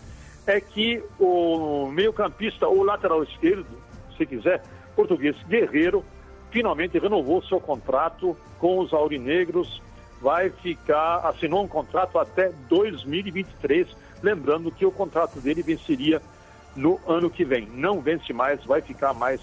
é 0.46 0.58
que 0.60 1.04
o 1.18 1.88
meio-campista 1.92 2.66
ou 2.66 2.82
lateral 2.82 3.22
esquerdo, 3.22 3.66
se 4.16 4.24
quiser, 4.24 4.62
português 4.96 5.36
Guerreiro, 5.46 6.02
finalmente 6.50 6.98
renovou 6.98 7.42
seu 7.42 7.60
contrato 7.60 8.34
com 8.58 8.78
os 8.78 8.92
aurinegros, 8.94 9.80
vai 10.22 10.48
ficar, 10.50 11.18
assinou 11.18 11.62
um 11.62 11.68
contrato 11.68 12.18
até 12.18 12.50
2023 12.68 13.86
Lembrando 14.22 14.70
que 14.70 14.84
o 14.84 14.92
contrato 14.92 15.40
dele 15.40 15.62
venceria 15.62 16.20
no 16.76 17.00
ano 17.06 17.30
que 17.30 17.44
vem. 17.44 17.66
Não 17.74 18.00
vence 18.00 18.32
mais, 18.32 18.64
vai 18.64 18.80
ficar 18.80 19.14
mais 19.14 19.40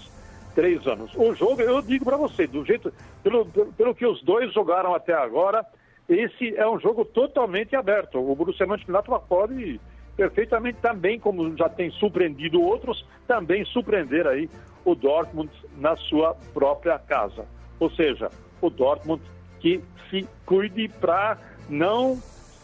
três 0.54 0.86
anos. 0.86 1.12
O 1.14 1.34
jogo, 1.34 1.60
eu 1.60 1.80
digo 1.82 2.04
para 2.04 2.16
você, 2.16 2.46
do 2.46 2.64
jeito, 2.64 2.92
pelo, 3.22 3.46
pelo, 3.46 3.94
que 3.94 4.06
os 4.06 4.22
dois 4.22 4.52
jogaram 4.52 4.94
até 4.94 5.12
agora, 5.12 5.64
esse 6.08 6.56
é 6.56 6.68
um 6.68 6.80
jogo 6.80 7.04
totalmente 7.04 7.76
aberto. 7.76 8.18
O 8.18 8.34
Borussia 8.34 8.66
Mönchengladbach 8.66 9.24
pode 9.28 9.80
perfeitamente 10.16 10.78
também, 10.80 11.20
como 11.20 11.56
já 11.56 11.68
tem 11.68 11.90
surpreendido 11.92 12.60
outros, 12.60 13.06
também 13.26 13.64
surpreender 13.66 14.26
aí 14.26 14.50
o 14.84 14.94
Dortmund 14.94 15.50
na 15.76 15.96
sua 15.96 16.34
própria 16.52 16.98
casa. 16.98 17.44
Ou 17.78 17.88
seja, 17.90 18.28
o 18.60 18.68
Dortmund 18.68 19.22
que 19.60 19.80
se 20.10 20.26
cuide 20.44 20.88
para 20.88 21.38
não 21.68 22.20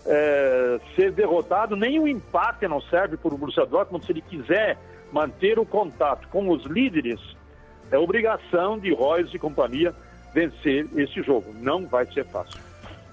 é, 0.06 0.80
ser 0.94 1.12
derrotado, 1.12 1.76
nem 1.76 1.98
o 1.98 2.06
empate 2.06 2.66
não 2.68 2.80
serve 2.80 3.16
para 3.16 3.34
o 3.34 3.38
Borussia 3.38 3.64
Dortmund 3.66 4.04
se 4.04 4.12
ele 4.12 4.22
quiser 4.22 4.78
manter 5.12 5.58
o 5.58 5.64
contato 5.64 6.28
com 6.28 6.50
os 6.50 6.64
líderes. 6.64 7.20
É 7.90 7.98
obrigação 7.98 8.78
de 8.78 8.92
Royce 8.92 9.36
e 9.36 9.38
companhia 9.38 9.94
vencer 10.34 10.86
esse 10.96 11.22
jogo. 11.22 11.54
Não 11.60 11.86
vai 11.86 12.06
ser 12.12 12.24
fácil. 12.26 12.60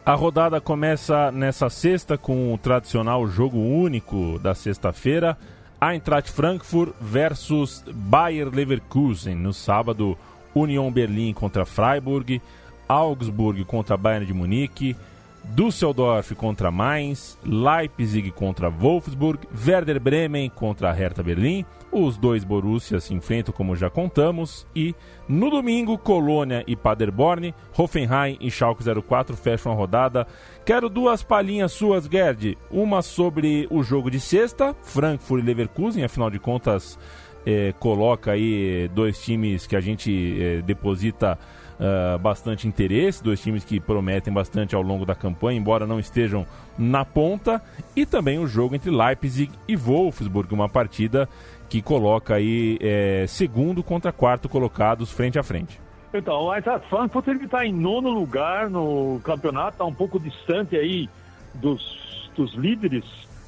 A 0.04 0.16
rodada 0.16 0.60
começa 0.60 1.32
nessa 1.32 1.70
sexta 1.70 2.18
com 2.18 2.54
o 2.54 2.58
tradicional 2.58 3.28
jogo 3.28 3.60
único 3.60 4.40
da 4.40 4.56
sexta-feira. 4.56 5.38
Eintracht 5.80 6.32
Frankfurt 6.32 6.94
versus 7.00 7.84
Bayer 7.88 8.50
Leverkusen. 8.50 9.36
No 9.36 9.54
sábado, 9.54 10.18
Union 10.56 10.92
Berlim 10.92 11.34
contra 11.34 11.66
Freiburg, 11.66 12.42
Augsburg 12.88 13.64
contra 13.66 13.96
Bayern 13.96 14.26
de 14.26 14.34
Munique, 14.34 14.96
Düsseldorf 15.44 16.34
contra 16.36 16.72
Mainz, 16.72 17.38
Leipzig 17.44 18.32
contra 18.32 18.70
Wolfsburg, 18.70 19.48
Werder 19.68 20.00
Bremen 20.00 20.50
contra 20.50 20.92
Hertha 20.92 21.22
Berlim. 21.22 21.66
Os 21.92 22.18
dois 22.18 22.46
Borussias 22.46 23.04
se 23.04 23.14
enfrentam, 23.14 23.54
como 23.54 23.76
já 23.76 23.90
contamos. 23.90 24.66
E 24.74 24.96
no 25.28 25.50
domingo, 25.50 25.98
Colônia 25.98 26.64
e 26.66 26.74
Paderborn, 26.74 27.54
Hoffenheim 27.78 28.38
e 28.40 28.50
Schalke 28.50 28.84
04 28.84 29.36
fecham 29.36 29.74
a 29.74 29.76
rodada. 29.76 30.26
Quero 30.66 30.88
duas 30.88 31.22
palhinhas 31.22 31.74
suas, 31.74 32.06
Gerd. 32.06 32.58
Uma 32.70 33.02
sobre 33.02 33.68
o 33.70 33.84
jogo 33.84 34.10
de 34.10 34.22
sexta, 34.22 34.74
Frankfurt 34.84 35.44
e 35.44 35.46
Leverkusen, 35.46 36.04
afinal 36.04 36.30
de 36.30 36.40
contas, 36.40 36.98
eh, 37.46 37.74
coloca 37.78 38.32
aí 38.32 38.90
dois 38.94 39.22
times 39.22 39.68
que 39.68 39.76
a 39.76 39.82
gente 39.82 40.38
eh, 40.40 40.62
deposita 40.62 41.38
uh, 41.82 42.20
bastante 42.20 42.68
interesse, 42.68 43.24
dois 43.24 43.42
times 43.42 43.66
que 43.66 43.80
prometem 43.80 44.32
bastante 44.32 44.76
ao 44.76 44.82
longo 44.82 45.06
da 45.06 45.16
campanha, 45.16 45.60
embora 45.60 45.88
não 45.88 46.00
estejam 46.00 46.46
na 46.78 47.04
ponta, 47.04 47.62
e 47.96 48.06
também 48.06 48.40
o 48.40 48.48
jogo 48.48 48.76
entre 48.76 48.92
Leipzig 48.92 49.52
e 49.68 49.76
Wolfsburg, 49.76 50.54
uma 50.54 50.70
partida 50.70 51.28
que 51.68 51.82
coloca 51.82 52.36
aí 52.36 52.78
é, 52.82 53.26
segundo 53.28 53.84
contra 53.84 54.12
quarto 54.12 54.48
colocados 54.48 55.12
frente 55.12 55.40
a 55.40 55.44
frente. 55.44 55.80
Então, 56.14 56.42
o 56.42 56.54
Eintracht 56.54 56.88
Frankfurt 56.90 57.28
ele 57.30 57.46
está 57.46 57.66
em 57.66 57.74
nono 57.74 58.10
lugar 58.10 58.70
no 58.70 59.22
campeonato, 59.24 59.76
está 59.76 59.86
um 59.86 59.94
pouco 59.94 60.20
distante 60.20 60.76
aí 60.76 61.10
dos, 61.56 62.30
dos 62.36 62.54
líderes. 62.54 63.06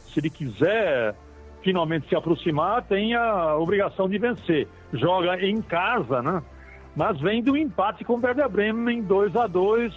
Se 0.08 0.22
ele 0.22 0.30
quiser 0.30 1.14
finalmente 1.62 2.08
se 2.08 2.16
aproximar, 2.16 2.84
tem 2.84 3.16
a 3.16 3.58
obrigação 3.58 4.08
de 4.08 4.18
vencer. 4.18 4.68
Joga 4.94 5.46
em 5.46 5.62
casa, 5.62 6.22
né? 6.22 6.42
Mas 6.96 7.20
vem 7.20 7.42
do 7.42 7.58
empate 7.58 8.04
com 8.04 8.14
o 8.14 8.22
Werder 8.22 8.50
Bremen 8.50 9.02
2 9.02 9.36
a 9.36 9.48
2 9.48 9.94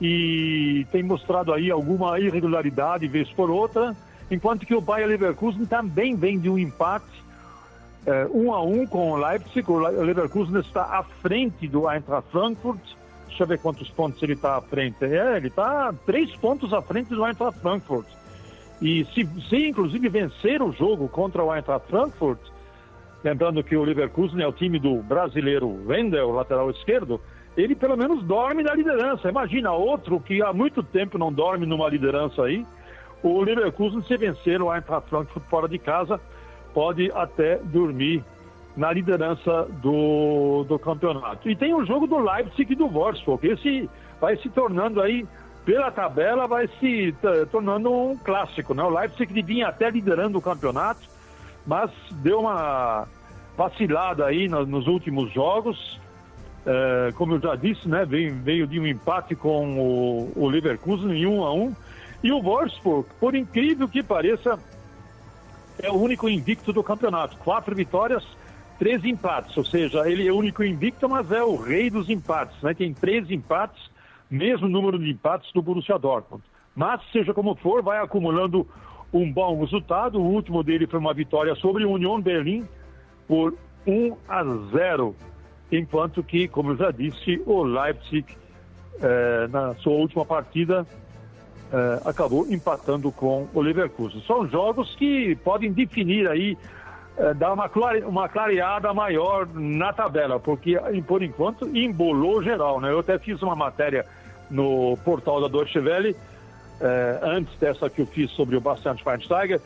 e 0.00 0.86
tem 0.90 1.02
mostrado 1.02 1.52
aí 1.52 1.70
alguma 1.70 2.18
irregularidade 2.18 3.06
vez 3.08 3.30
por 3.30 3.50
outra 3.50 3.96
enquanto 4.30 4.66
que 4.66 4.74
o 4.74 4.80
Bayer 4.80 5.08
Leverkusen 5.08 5.64
também 5.64 6.16
vem 6.16 6.38
de 6.38 6.48
um 6.48 6.58
empate 6.58 7.24
é, 8.06 8.28
um 8.32 8.52
a 8.52 8.62
um 8.62 8.86
com 8.86 9.12
o 9.12 9.16
Leipzig. 9.16 9.70
O 9.70 9.78
Leverkusen 9.78 10.60
está 10.60 10.82
à 10.82 11.02
frente 11.02 11.66
do 11.66 11.90
Eintracht 11.90 12.30
Frankfurt. 12.30 12.80
Deixa 13.26 13.42
eu 13.42 13.46
ver 13.46 13.58
quantos 13.58 13.90
pontos 13.90 14.22
ele 14.22 14.34
está 14.34 14.56
à 14.56 14.60
frente. 14.60 15.04
É, 15.04 15.36
ele 15.36 15.48
está 15.48 15.92
três 16.04 16.34
pontos 16.36 16.72
à 16.72 16.82
frente 16.82 17.08
do 17.08 17.24
Eintracht 17.26 17.58
Frankfurt. 17.60 18.06
E 18.82 19.04
se, 19.06 19.26
se 19.48 19.68
inclusive 19.68 20.08
vencer 20.08 20.60
o 20.60 20.72
jogo 20.72 21.08
contra 21.08 21.42
o 21.42 21.54
Eintracht 21.54 21.88
Frankfurt, 21.88 22.40
lembrando 23.24 23.64
que 23.64 23.74
o 23.74 23.82
Leverkusen 23.82 24.42
é 24.42 24.46
o 24.46 24.52
time 24.52 24.78
do 24.78 25.02
brasileiro 25.02 25.66
Wendel, 25.86 26.30
lateral 26.30 26.70
esquerdo, 26.70 27.20
ele 27.56 27.74
pelo 27.74 27.96
menos 27.96 28.22
dorme 28.22 28.62
na 28.62 28.74
liderança. 28.74 29.28
Imagina 29.28 29.72
outro 29.72 30.20
que 30.20 30.42
há 30.42 30.52
muito 30.52 30.82
tempo 30.82 31.16
não 31.16 31.32
dorme 31.32 31.64
numa 31.64 31.88
liderança 31.88 32.42
aí. 32.44 32.66
O 33.22 33.40
Leverkusen, 33.40 34.02
se 34.02 34.16
vencer 34.18 34.60
o 34.60 34.72
Eintracht 34.72 35.08
Frankfurt 35.08 35.46
fora 35.46 35.66
de 35.66 35.78
casa, 35.78 36.20
pode 36.74 37.10
até 37.12 37.56
dormir 37.56 38.22
na 38.76 38.92
liderança 38.92 39.68
do, 39.80 40.64
do 40.68 40.78
campeonato. 40.78 41.48
E 41.48 41.56
tem 41.56 41.72
o 41.72 41.84
jogo 41.86 42.06
do 42.06 42.18
Leipzig 42.18 42.72
e 42.72 42.76
do 42.76 42.88
Wolfsburg. 42.88 43.48
Esse 43.48 43.88
vai 44.20 44.36
se 44.36 44.50
tornando 44.50 45.00
aí, 45.00 45.26
pela 45.64 45.90
tabela, 45.90 46.46
vai 46.46 46.68
se 46.80 47.14
tornando 47.50 47.90
um 47.90 48.16
clássico. 48.18 48.74
Né? 48.74 48.82
O 48.82 48.90
Leipzig 48.90 49.42
vinha 49.42 49.68
até 49.68 49.88
liderando 49.88 50.36
o 50.36 50.42
campeonato, 50.42 51.13
mas 51.66 51.90
deu 52.22 52.40
uma 52.40 53.06
vacilada 53.56 54.26
aí 54.26 54.48
no, 54.48 54.66
nos 54.66 54.86
últimos 54.86 55.32
jogos. 55.32 56.00
É, 56.66 57.12
como 57.14 57.34
eu 57.34 57.40
já 57.40 57.54
disse, 57.56 57.88
né, 57.88 58.04
veio, 58.04 58.34
veio 58.36 58.66
de 58.66 58.80
um 58.80 58.86
empate 58.86 59.34
com 59.34 59.78
o, 59.78 60.32
o 60.34 60.48
Leverkusen 60.48 61.12
em 61.12 61.26
1 61.26 61.44
a 61.44 61.52
1 61.52 61.76
E 62.22 62.32
o 62.32 62.40
Wolfsburg, 62.40 63.08
por 63.20 63.34
incrível 63.34 63.86
que 63.86 64.02
pareça, 64.02 64.58
é 65.82 65.90
o 65.90 65.94
único 65.94 66.28
invicto 66.28 66.72
do 66.72 66.82
campeonato. 66.82 67.36
Quatro 67.38 67.74
vitórias, 67.74 68.24
três 68.78 69.04
empates. 69.04 69.56
Ou 69.56 69.64
seja, 69.64 70.08
ele 70.08 70.26
é 70.26 70.32
o 70.32 70.36
único 70.36 70.64
invicto, 70.64 71.08
mas 71.08 71.30
é 71.30 71.42
o 71.42 71.56
rei 71.56 71.90
dos 71.90 72.08
empates. 72.08 72.60
Né? 72.62 72.74
Tem 72.74 72.92
três 72.94 73.30
empates, 73.30 73.90
mesmo 74.30 74.68
número 74.68 74.98
de 74.98 75.10
empates 75.10 75.52
do 75.52 75.62
Borussia 75.62 75.98
Dortmund. 75.98 76.42
Mas, 76.74 77.00
seja 77.12 77.32
como 77.32 77.54
for, 77.54 77.82
vai 77.82 77.98
acumulando 77.98 78.66
um 79.14 79.32
bom 79.32 79.60
resultado. 79.60 80.20
O 80.20 80.24
último 80.24 80.62
dele 80.64 80.88
foi 80.88 80.98
uma 80.98 81.14
vitória 81.14 81.54
sobre 81.54 81.84
o 81.84 81.92
Union 81.92 82.20
Berlim 82.20 82.66
por 83.28 83.54
1 83.86 84.16
a 84.28 84.44
0. 84.72 85.14
Enquanto 85.70 86.22
que, 86.22 86.48
como 86.48 86.72
eu 86.72 86.76
já 86.76 86.90
disse, 86.90 87.40
o 87.46 87.62
Leipzig, 87.62 88.26
eh, 89.00 89.48
na 89.50 89.74
sua 89.76 89.92
última 89.92 90.24
partida, 90.24 90.84
eh, 91.72 92.00
acabou 92.04 92.46
empatando 92.50 93.10
com 93.12 93.48
o 93.54 93.60
Leverkusen. 93.60 94.22
São 94.26 94.46
jogos 94.48 94.94
que 94.96 95.36
podem 95.36 95.72
definir 95.72 96.28
aí, 96.28 96.58
eh, 97.16 97.34
dar 97.34 97.52
uma, 97.52 97.68
clare, 97.68 98.00
uma 98.00 98.28
clareada 98.28 98.92
maior 98.92 99.46
na 99.54 99.92
tabela, 99.92 100.40
porque 100.40 100.76
por 101.06 101.22
enquanto 101.22 101.68
embolou 101.76 102.42
geral, 102.42 102.80
né? 102.80 102.90
Eu 102.90 102.98
até 102.98 103.18
fiz 103.18 103.40
uma 103.42 103.56
matéria 103.56 104.04
no 104.50 104.96
portal 105.04 105.40
da 105.40 105.48
Deutsche 105.48 105.78
Welle, 105.78 106.14
eh, 106.80 107.20
antes 107.22 107.56
dessa 107.58 107.88
que 107.88 108.02
eu 108.02 108.06
fiz 108.06 108.30
sobre 108.32 108.56
o 108.56 108.60
Bastian 108.60 108.96
Schweinsteiger, 108.96 109.60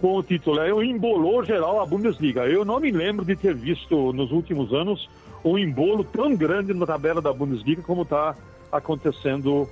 com 0.00 0.16
o 0.16 0.22
título 0.22 0.60
é 0.60 0.70
embolou 0.84 1.44
geral 1.44 1.80
a 1.80 1.86
Bundesliga. 1.86 2.46
Eu 2.46 2.64
não 2.64 2.78
me 2.78 2.90
lembro 2.90 3.24
de 3.24 3.34
ter 3.34 3.54
visto 3.54 4.12
nos 4.12 4.30
últimos 4.30 4.72
anos 4.72 5.08
um 5.44 5.58
embolo 5.58 6.04
tão 6.04 6.36
grande 6.36 6.72
na 6.72 6.86
tabela 6.86 7.20
da 7.20 7.32
Bundesliga 7.32 7.82
como 7.82 8.02
está 8.02 8.36
acontecendo 8.70 9.68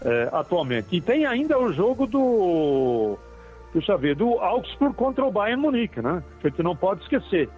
é, 0.00 0.28
atualmente. 0.32 0.88
E 0.92 1.00
tem 1.00 1.26
ainda 1.26 1.58
o 1.58 1.72
jogo 1.72 2.06
do, 2.06 3.18
deixa 3.72 3.92
eu 3.92 3.98
ver, 3.98 4.14
do 4.14 4.38
Augsburg 4.38 4.94
contra 4.94 5.24
o 5.24 5.30
Bayern 5.30 5.60
Munique, 5.60 6.00
né? 6.00 6.22
A 6.42 6.48
gente 6.48 6.62
não 6.62 6.76
pode 6.76 7.02
esquecer. 7.02 7.48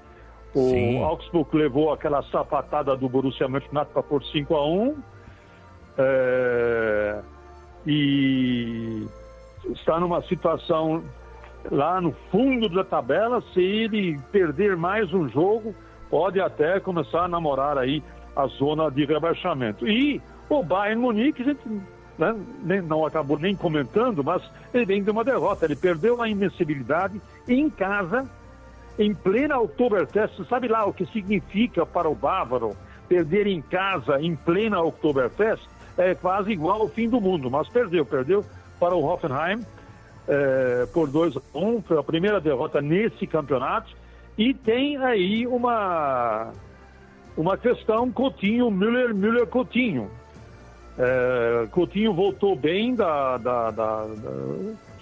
O 0.54 0.70
Sim. 0.70 1.02
Augsburg 1.02 1.54
levou 1.56 1.92
aquela 1.92 2.22
sapatada 2.24 2.96
do 2.96 3.08
Borussia 3.08 3.46
Mönchengladbach 3.46 4.08
por 4.08 4.24
5 4.24 4.54
a 4.56 4.66
1 4.66 4.96
é, 5.98 7.20
e 7.86 9.06
está 9.72 9.98
numa 9.98 10.22
situação 10.22 11.02
lá 11.70 12.00
no 12.00 12.12
fundo 12.30 12.68
da 12.68 12.84
tabela. 12.84 13.42
Se 13.52 13.60
ele 13.60 14.18
perder 14.32 14.76
mais 14.76 15.12
um 15.12 15.28
jogo, 15.28 15.74
pode 16.08 16.40
até 16.40 16.80
começar 16.80 17.24
a 17.24 17.28
namorar 17.28 17.78
aí 17.78 18.02
a 18.34 18.46
zona 18.46 18.90
de 18.90 19.04
rebaixamento. 19.04 19.86
E 19.86 20.20
o 20.48 20.62
Bayern 20.62 21.00
Munique, 21.00 21.42
a 21.42 21.44
gente 21.46 21.60
né, 22.18 22.36
nem, 22.62 22.82
não 22.82 23.04
acabou 23.04 23.38
nem 23.38 23.54
comentando, 23.54 24.22
mas 24.22 24.42
ele 24.72 24.84
vem 24.84 25.02
de 25.02 25.10
uma 25.10 25.24
derrota. 25.24 25.64
Ele 25.64 25.76
perdeu 25.76 26.20
a 26.20 26.28
invencibilidade 26.28 27.20
em 27.48 27.70
casa, 27.70 28.28
em 28.98 29.14
plena 29.14 29.58
Oktoberfest. 29.58 30.44
Sabe 30.48 30.68
lá 30.68 30.84
o 30.84 30.92
que 30.92 31.06
significa 31.06 31.86
para 31.86 32.08
o 32.08 32.14
bávaro 32.14 32.76
perder 33.08 33.46
em 33.46 33.60
casa, 33.60 34.20
em 34.20 34.36
plena 34.36 34.80
Oktoberfest? 34.80 35.66
É 35.98 36.14
quase 36.14 36.50
igual 36.50 36.82
ao 36.82 36.88
fim 36.88 37.08
do 37.08 37.20
mundo, 37.20 37.50
mas 37.50 37.68
perdeu, 37.68 38.04
perdeu 38.04 38.44
para 38.78 38.94
o 38.94 39.04
Hoffenheim 39.04 39.64
é, 40.26 40.86
por 40.92 41.08
2 41.08 41.36
a 41.36 41.40
1. 41.54 41.66
Um, 41.66 41.82
foi 41.82 41.98
a 41.98 42.02
primeira 42.02 42.40
derrota 42.40 42.80
nesse 42.80 43.26
campeonato. 43.26 43.94
E 44.38 44.54
tem 44.54 44.96
aí 44.96 45.46
uma, 45.46 46.52
uma 47.36 47.58
questão 47.58 48.10
Coutinho, 48.10 48.70
Müller, 48.70 49.14
Müller 49.14 49.46
Coutinho. 49.46 50.10
É, 50.98 51.66
Coutinho 51.70 52.14
voltou 52.14 52.54
bem, 52.56 52.94
da, 52.94 53.36
da, 53.38 53.70
da, 53.70 54.06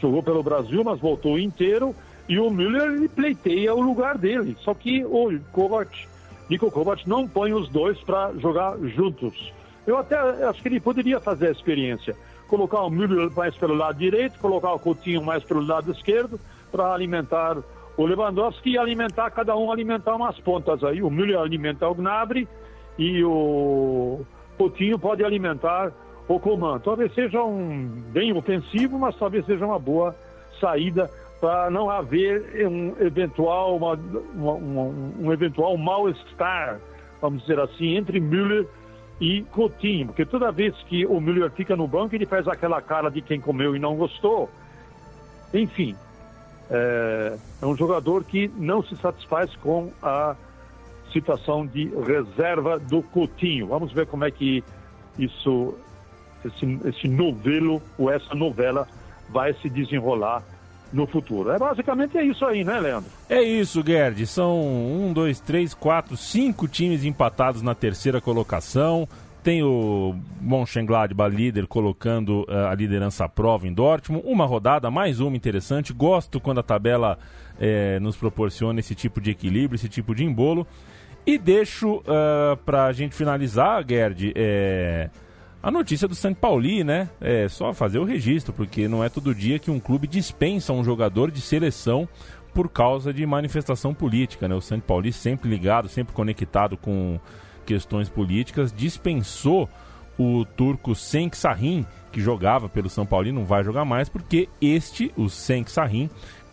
jogou 0.00 0.22
pelo 0.22 0.42
Brasil, 0.42 0.82
mas 0.82 0.98
voltou 0.98 1.38
inteiro. 1.38 1.94
E 2.28 2.38
o 2.38 2.50
Müller 2.50 2.92
ele 2.92 3.08
pleiteia 3.08 3.74
o 3.74 3.80
lugar 3.80 4.18
dele. 4.18 4.56
Só 4.60 4.74
que 4.74 5.04
o 5.04 5.38
Kovac, 5.52 6.06
Nico 6.48 6.70
Kovac 6.70 7.08
não 7.08 7.26
põe 7.26 7.52
os 7.52 7.68
dois 7.68 7.98
para 8.00 8.32
jogar 8.34 8.76
juntos. 8.78 9.52
Eu 9.88 9.96
até 9.96 10.18
acho 10.18 10.60
que 10.60 10.68
ele 10.68 10.80
poderia 10.80 11.18
fazer 11.18 11.48
a 11.48 11.50
experiência. 11.50 12.14
Colocar 12.46 12.82
o 12.82 12.90
Müller 12.90 13.30
mais 13.34 13.56
pelo 13.56 13.74
lado 13.74 13.96
direito, 13.96 14.38
colocar 14.38 14.74
o 14.74 14.78
Coutinho 14.78 15.22
mais 15.22 15.42
pelo 15.42 15.62
lado 15.62 15.90
esquerdo, 15.90 16.38
para 16.70 16.92
alimentar 16.92 17.56
o 17.96 18.04
Lewandowski 18.04 18.72
e 18.72 18.78
alimentar, 18.78 19.30
cada 19.30 19.56
um 19.56 19.72
alimentar 19.72 20.14
umas 20.14 20.38
pontas 20.40 20.84
aí. 20.84 21.02
O 21.02 21.08
Müller 21.08 21.38
alimenta 21.38 21.88
o 21.88 21.94
Gnabry 21.94 22.46
e 22.98 23.24
o 23.24 24.26
Coutinho 24.58 24.98
pode 24.98 25.24
alimentar 25.24 25.90
o 26.28 26.38
comando. 26.38 26.82
Talvez 26.82 27.14
seja 27.14 27.42
um 27.42 27.88
bem 28.12 28.34
ofensivo, 28.34 28.98
mas 28.98 29.16
talvez 29.16 29.46
seja 29.46 29.64
uma 29.64 29.78
boa 29.78 30.14
saída 30.60 31.10
para 31.40 31.70
não 31.70 31.88
haver 31.88 32.68
um 32.68 32.94
eventual, 33.00 33.78
uma, 33.78 33.98
uma, 34.34 34.52
um, 34.52 35.14
um 35.20 35.32
eventual 35.32 35.78
mal-estar, 35.78 36.78
vamos 37.22 37.40
dizer 37.40 37.58
assim, 37.58 37.96
entre 37.96 38.20
Müller 38.20 38.66
e 39.20 39.42
Coutinho, 39.52 40.06
porque 40.06 40.24
toda 40.24 40.52
vez 40.52 40.74
que 40.88 41.04
o 41.04 41.20
Müller 41.20 41.50
fica 41.50 41.76
no 41.76 41.88
banco, 41.88 42.14
ele 42.14 42.26
faz 42.26 42.46
aquela 42.46 42.80
cara 42.80 43.10
de 43.10 43.20
quem 43.20 43.40
comeu 43.40 43.74
e 43.74 43.78
não 43.78 43.96
gostou. 43.96 44.48
Enfim, 45.52 45.96
é, 46.70 47.36
é 47.60 47.66
um 47.66 47.76
jogador 47.76 48.24
que 48.24 48.48
não 48.56 48.82
se 48.82 48.96
satisfaz 48.96 49.54
com 49.56 49.90
a 50.02 50.36
situação 51.12 51.66
de 51.66 51.86
reserva 52.06 52.78
do 52.78 53.02
Coutinho. 53.02 53.66
Vamos 53.66 53.92
ver 53.92 54.06
como 54.06 54.24
é 54.24 54.30
que 54.30 54.62
isso, 55.18 55.74
esse, 56.44 56.78
esse 56.84 57.08
novelo 57.08 57.82
ou 57.98 58.10
essa 58.10 58.34
novela 58.34 58.86
vai 59.30 59.52
se 59.54 59.68
desenrolar 59.68 60.42
no 60.92 61.06
futuro. 61.06 61.50
É 61.50 61.58
basicamente 61.58 62.16
é 62.16 62.24
isso 62.24 62.44
aí, 62.44 62.64
né, 62.64 62.80
Leandro? 62.80 63.10
É 63.28 63.42
isso, 63.42 63.82
Gerd. 63.84 64.26
São 64.26 64.60
um, 64.60 65.12
dois, 65.12 65.40
três, 65.40 65.74
quatro, 65.74 66.16
cinco 66.16 66.66
times 66.66 67.04
empatados 67.04 67.62
na 67.62 67.74
terceira 67.74 68.20
colocação. 68.20 69.08
Tem 69.42 69.62
o 69.62 70.14
Mönchengladbach 70.40 71.34
líder 71.34 71.66
colocando 71.66 72.44
uh, 72.48 72.66
a 72.70 72.74
liderança 72.74 73.24
à 73.24 73.28
prova 73.28 73.66
em 73.66 73.72
Dortmund. 73.72 74.24
Uma 74.26 74.44
rodada, 74.44 74.90
mais 74.90 75.20
uma 75.20 75.36
interessante. 75.36 75.92
Gosto 75.92 76.40
quando 76.40 76.58
a 76.58 76.62
tabela 76.62 77.18
eh, 77.60 77.98
nos 78.00 78.16
proporciona 78.16 78.80
esse 78.80 78.94
tipo 78.94 79.20
de 79.20 79.30
equilíbrio, 79.30 79.76
esse 79.76 79.88
tipo 79.88 80.14
de 80.14 80.24
embolo. 80.24 80.66
E 81.26 81.36
deixo 81.36 81.96
uh, 81.96 82.02
ah, 82.06 82.58
para 82.64 82.86
a 82.86 82.92
gente 82.92 83.14
finalizar, 83.14 83.84
Gerd, 83.86 84.32
a 85.62 85.70
notícia 85.70 86.06
do 86.06 86.14
São 86.14 86.32
Pauli, 86.32 86.84
né? 86.84 87.08
É 87.20 87.48
só 87.48 87.72
fazer 87.74 87.98
o 87.98 88.04
registro, 88.04 88.52
porque 88.52 88.86
não 88.86 89.02
é 89.02 89.08
todo 89.08 89.34
dia 89.34 89.58
que 89.58 89.70
um 89.70 89.80
clube 89.80 90.06
dispensa 90.06 90.72
um 90.72 90.84
jogador 90.84 91.30
de 91.30 91.40
seleção 91.40 92.08
por 92.54 92.68
causa 92.68 93.12
de 93.12 93.24
manifestação 93.26 93.92
política, 93.92 94.48
né? 94.48 94.54
O 94.54 94.60
São 94.60 94.78
Pauli 94.80 95.12
sempre 95.12 95.48
ligado, 95.48 95.88
sempre 95.88 96.14
conectado 96.14 96.76
com 96.76 97.18
questões 97.66 98.08
políticas, 98.08 98.72
dispensou 98.72 99.68
o 100.18 100.44
turco 100.56 100.94
Senk 100.94 101.36
Sahin, 101.36 101.84
que 102.10 102.20
jogava 102.20 102.68
pelo 102.68 102.88
São 102.88 103.04
Paulo, 103.04 103.32
não 103.32 103.44
vai 103.44 103.62
jogar 103.62 103.84
mais, 103.84 104.08
porque 104.08 104.48
este, 104.60 105.12
o 105.16 105.28
Senk 105.28 105.70
Sahin, 105.70 106.08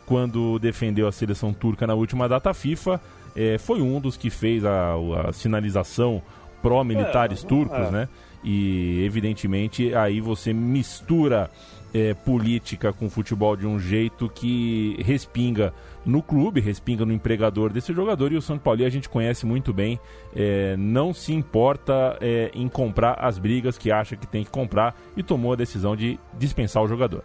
quando 0.06 0.60
defendeu 0.60 1.08
a 1.08 1.12
seleção 1.12 1.54
turca 1.54 1.88
na 1.88 1.94
última 1.94 2.28
data 2.28 2.54
FIFA, 2.54 3.00
é, 3.36 3.58
foi 3.58 3.82
um 3.82 4.00
dos 4.00 4.18
que 4.18 4.30
fez 4.30 4.64
a, 4.66 4.94
a 5.28 5.34
sinalização 5.34 6.22
pró-militares 6.62 7.44
é, 7.44 7.48
turcos, 7.48 7.88
é. 7.88 7.92
né? 7.92 8.10
E 8.46 9.04
evidentemente 9.04 9.96
aí 9.96 10.22
você 10.22 10.54
mistura 10.54 11.50
é, 11.96 12.14
política 12.14 12.94
com 12.94 13.10
futebol 13.10 13.56
de 13.56 13.66
um 13.66 13.80
jeito 13.80 14.30
que 14.30 15.02
respinga 15.02 15.74
no 16.06 16.22
clube, 16.22 16.62
respinga 16.62 17.06
no 17.06 17.12
empregador 17.12 17.72
desse 17.72 17.92
jogador 17.92 18.32
e 18.32 18.36
o 18.36 18.42
São 18.42 18.60
Paulo 18.60 18.86
a 18.86 18.90
gente 18.90 19.10
conhece 19.10 19.46
muito 19.46 19.74
bem, 19.74 20.00
é, 20.36 20.76
não 20.78 21.14
se 21.14 21.34
importa 21.34 22.18
é, 22.22 22.52
em 22.54 22.68
comprar 22.70 23.14
as 23.14 23.40
brigas 23.40 23.78
que 23.78 23.92
acha 23.92 24.16
que 24.16 24.28
tem 24.28 24.44
que 24.44 24.52
comprar 24.52 24.94
e 25.18 25.24
tomou 25.24 25.54
a 25.54 25.56
decisão 25.56 25.96
de 25.96 26.20
dispensar 26.38 26.84
o 26.84 26.88
jogador. 26.88 27.24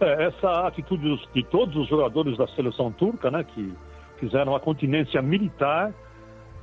É, 0.00 0.24
essa 0.24 0.66
atitude 0.66 1.28
de 1.32 1.44
todos 1.44 1.76
os 1.76 1.86
jogadores 1.88 2.36
da 2.36 2.48
seleção 2.48 2.90
turca, 2.90 3.30
né, 3.30 3.44
que 3.44 3.72
fizeram 4.18 4.56
a 4.56 4.60
continência 4.60 5.22
militar, 5.22 5.92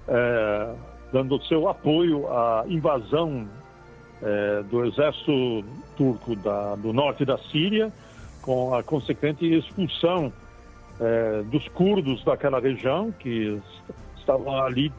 é, 0.07 0.75
dando 1.11 1.41
seu 1.45 1.67
apoio 1.67 2.27
à 2.27 2.63
invasão 2.67 3.47
é, 4.21 4.63
do 4.63 4.85
exército 4.85 5.63
turco 5.97 6.35
da, 6.35 6.75
do 6.75 6.93
norte 6.93 7.25
da 7.25 7.37
Síria, 7.37 7.91
com 8.41 8.73
a 8.73 8.83
consequente 8.83 9.45
expulsão 9.45 10.31
é, 10.99 11.43
dos 11.43 11.67
curdos 11.69 12.23
daquela 12.23 12.59
região, 12.59 13.11
que 13.11 13.59
estavam 14.17 14.61
ali 14.61 14.91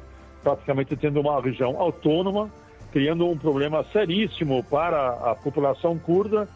praticamente 0.42 0.96
tendo 0.96 1.20
uma 1.20 1.40
região 1.40 1.78
autônoma, 1.78 2.50
criando 2.92 3.28
um 3.28 3.36
problema 3.36 3.84
seríssimo 3.92 4.64
para 4.64 5.10
a 5.30 5.34
população 5.34 5.98
curda 5.98 6.48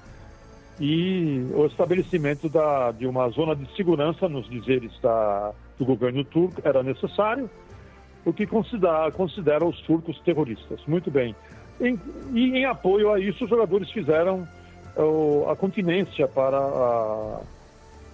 e 0.80 1.46
o 1.54 1.66
estabelecimento 1.66 2.48
da, 2.48 2.90
de 2.90 3.06
uma 3.06 3.28
zona 3.28 3.54
de 3.54 3.70
segurança, 3.76 4.28
nos 4.28 4.48
dizeres 4.48 4.90
da, 5.00 5.52
do 5.78 5.84
governo 5.84 6.24
turco, 6.24 6.60
era 6.64 6.82
necessário, 6.82 7.48
o 8.24 8.32
que 8.32 8.46
considera, 8.46 9.10
considera 9.12 9.64
os 9.64 9.80
turcos 9.82 10.18
terroristas. 10.20 10.80
Muito 10.86 11.10
bem. 11.10 11.34
Em, 11.80 11.98
e 12.32 12.58
em 12.58 12.64
apoio 12.64 13.12
a 13.12 13.20
isso, 13.20 13.44
os 13.44 13.50
jogadores 13.50 13.90
fizeram 13.90 14.46
uh, 14.96 15.48
a 15.50 15.56
continência 15.56 16.26
para 16.28 16.58
a, 16.58 17.40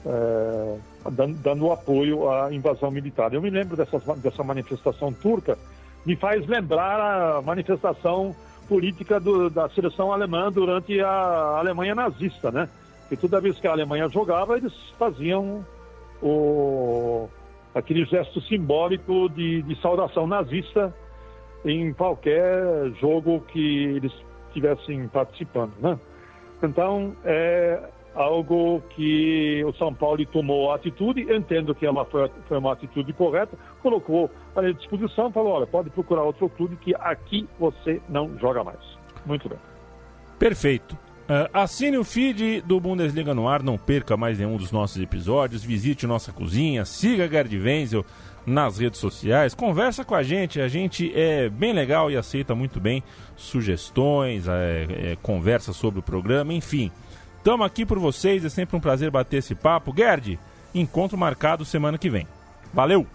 é, 0.06 0.76
dando, 1.10 1.34
dando, 1.42 1.72
apoio 1.72 2.30
à 2.30 2.52
invasão 2.52 2.90
militar. 2.90 3.32
Eu 3.34 3.42
me 3.42 3.50
lembro 3.50 3.76
dessa, 3.76 3.98
dessa 4.16 4.42
manifestação 4.42 5.12
turca, 5.12 5.58
me 6.06 6.16
faz 6.16 6.46
lembrar 6.46 7.00
a 7.36 7.42
manifestação 7.42 8.34
política 8.68 9.20
do, 9.20 9.50
da 9.50 9.68
seleção 9.68 10.12
alemã 10.12 10.50
durante 10.50 10.98
a 11.00 11.58
Alemanha 11.58 11.94
nazista, 11.94 12.50
né? 12.50 12.68
E 13.10 13.16
toda 13.16 13.40
vez 13.40 13.58
que 13.58 13.66
a 13.66 13.72
Alemanha 13.72 14.08
jogava, 14.08 14.56
eles 14.56 14.72
faziam 14.98 15.64
o, 16.22 17.28
aquele 17.74 18.04
gesto 18.04 18.40
simbólico 18.42 19.28
de, 19.28 19.62
de 19.62 19.80
saudação 19.80 20.26
nazista 20.26 20.94
em 21.64 21.92
qualquer 21.92 22.90
jogo 23.00 23.40
que 23.48 23.84
eles 23.84 24.12
estivessem 24.48 25.06
participando, 25.08 25.72
né? 25.80 25.98
Então, 26.62 27.14
é 27.24 27.80
algo 28.14 28.82
que 28.90 29.64
o 29.64 29.72
São 29.74 29.94
Paulo 29.94 30.24
tomou 30.26 30.72
a 30.72 30.76
atitude, 30.76 31.32
entendo 31.32 31.74
que 31.74 31.86
ela 31.86 32.04
foi, 32.04 32.30
foi 32.48 32.58
uma 32.58 32.72
atitude 32.72 33.12
correta, 33.12 33.56
colocou 33.82 34.30
à 34.54 34.62
disposição, 34.72 35.30
falou, 35.30 35.52
olha, 35.52 35.66
pode 35.66 35.90
procurar 35.90 36.22
outro 36.22 36.48
clube 36.48 36.76
que 36.76 36.94
aqui 36.96 37.48
você 37.58 38.00
não 38.08 38.36
joga 38.38 38.64
mais. 38.64 38.80
Muito 39.24 39.48
bem. 39.48 39.58
Perfeito. 40.38 40.96
Uh, 41.30 41.46
assine 41.54 41.96
o 41.96 42.02
feed 42.02 42.60
do 42.62 42.80
Bundesliga 42.80 43.32
no 43.32 43.46
ar, 43.46 43.62
não 43.62 43.78
perca 43.78 44.16
mais 44.16 44.36
nenhum 44.36 44.56
dos 44.56 44.72
nossos 44.72 45.00
episódios, 45.00 45.62
visite 45.62 46.04
nossa 46.04 46.32
cozinha, 46.32 46.84
siga 46.84 47.28
Gerd 47.28 47.56
Wenzel 47.56 48.04
nas 48.44 48.78
redes 48.78 48.98
sociais, 48.98 49.54
conversa 49.54 50.04
com 50.04 50.16
a 50.16 50.24
gente, 50.24 50.60
a 50.60 50.66
gente 50.66 51.12
é 51.14 51.48
bem 51.48 51.72
legal 51.72 52.10
e 52.10 52.16
aceita 52.16 52.52
muito 52.52 52.80
bem 52.80 53.00
sugestões, 53.36 54.48
é, 54.48 55.12
é, 55.12 55.16
conversa 55.22 55.72
sobre 55.72 56.00
o 56.00 56.02
programa, 56.02 56.52
enfim. 56.52 56.90
Estamos 57.38 57.64
aqui 57.64 57.86
por 57.86 58.00
vocês, 58.00 58.44
é 58.44 58.48
sempre 58.48 58.76
um 58.76 58.80
prazer 58.80 59.08
bater 59.08 59.36
esse 59.36 59.54
papo. 59.54 59.94
Gerd, 59.96 60.36
encontro 60.74 61.16
marcado 61.16 61.64
semana 61.64 61.96
que 61.96 62.10
vem. 62.10 62.26
Valeu! 62.74 63.06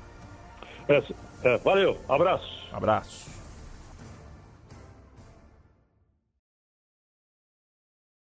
É, 0.88 1.04
é, 1.43 1.58
valeu, 1.58 1.97
abraço. 2.08 2.65
Abraço. 2.71 3.35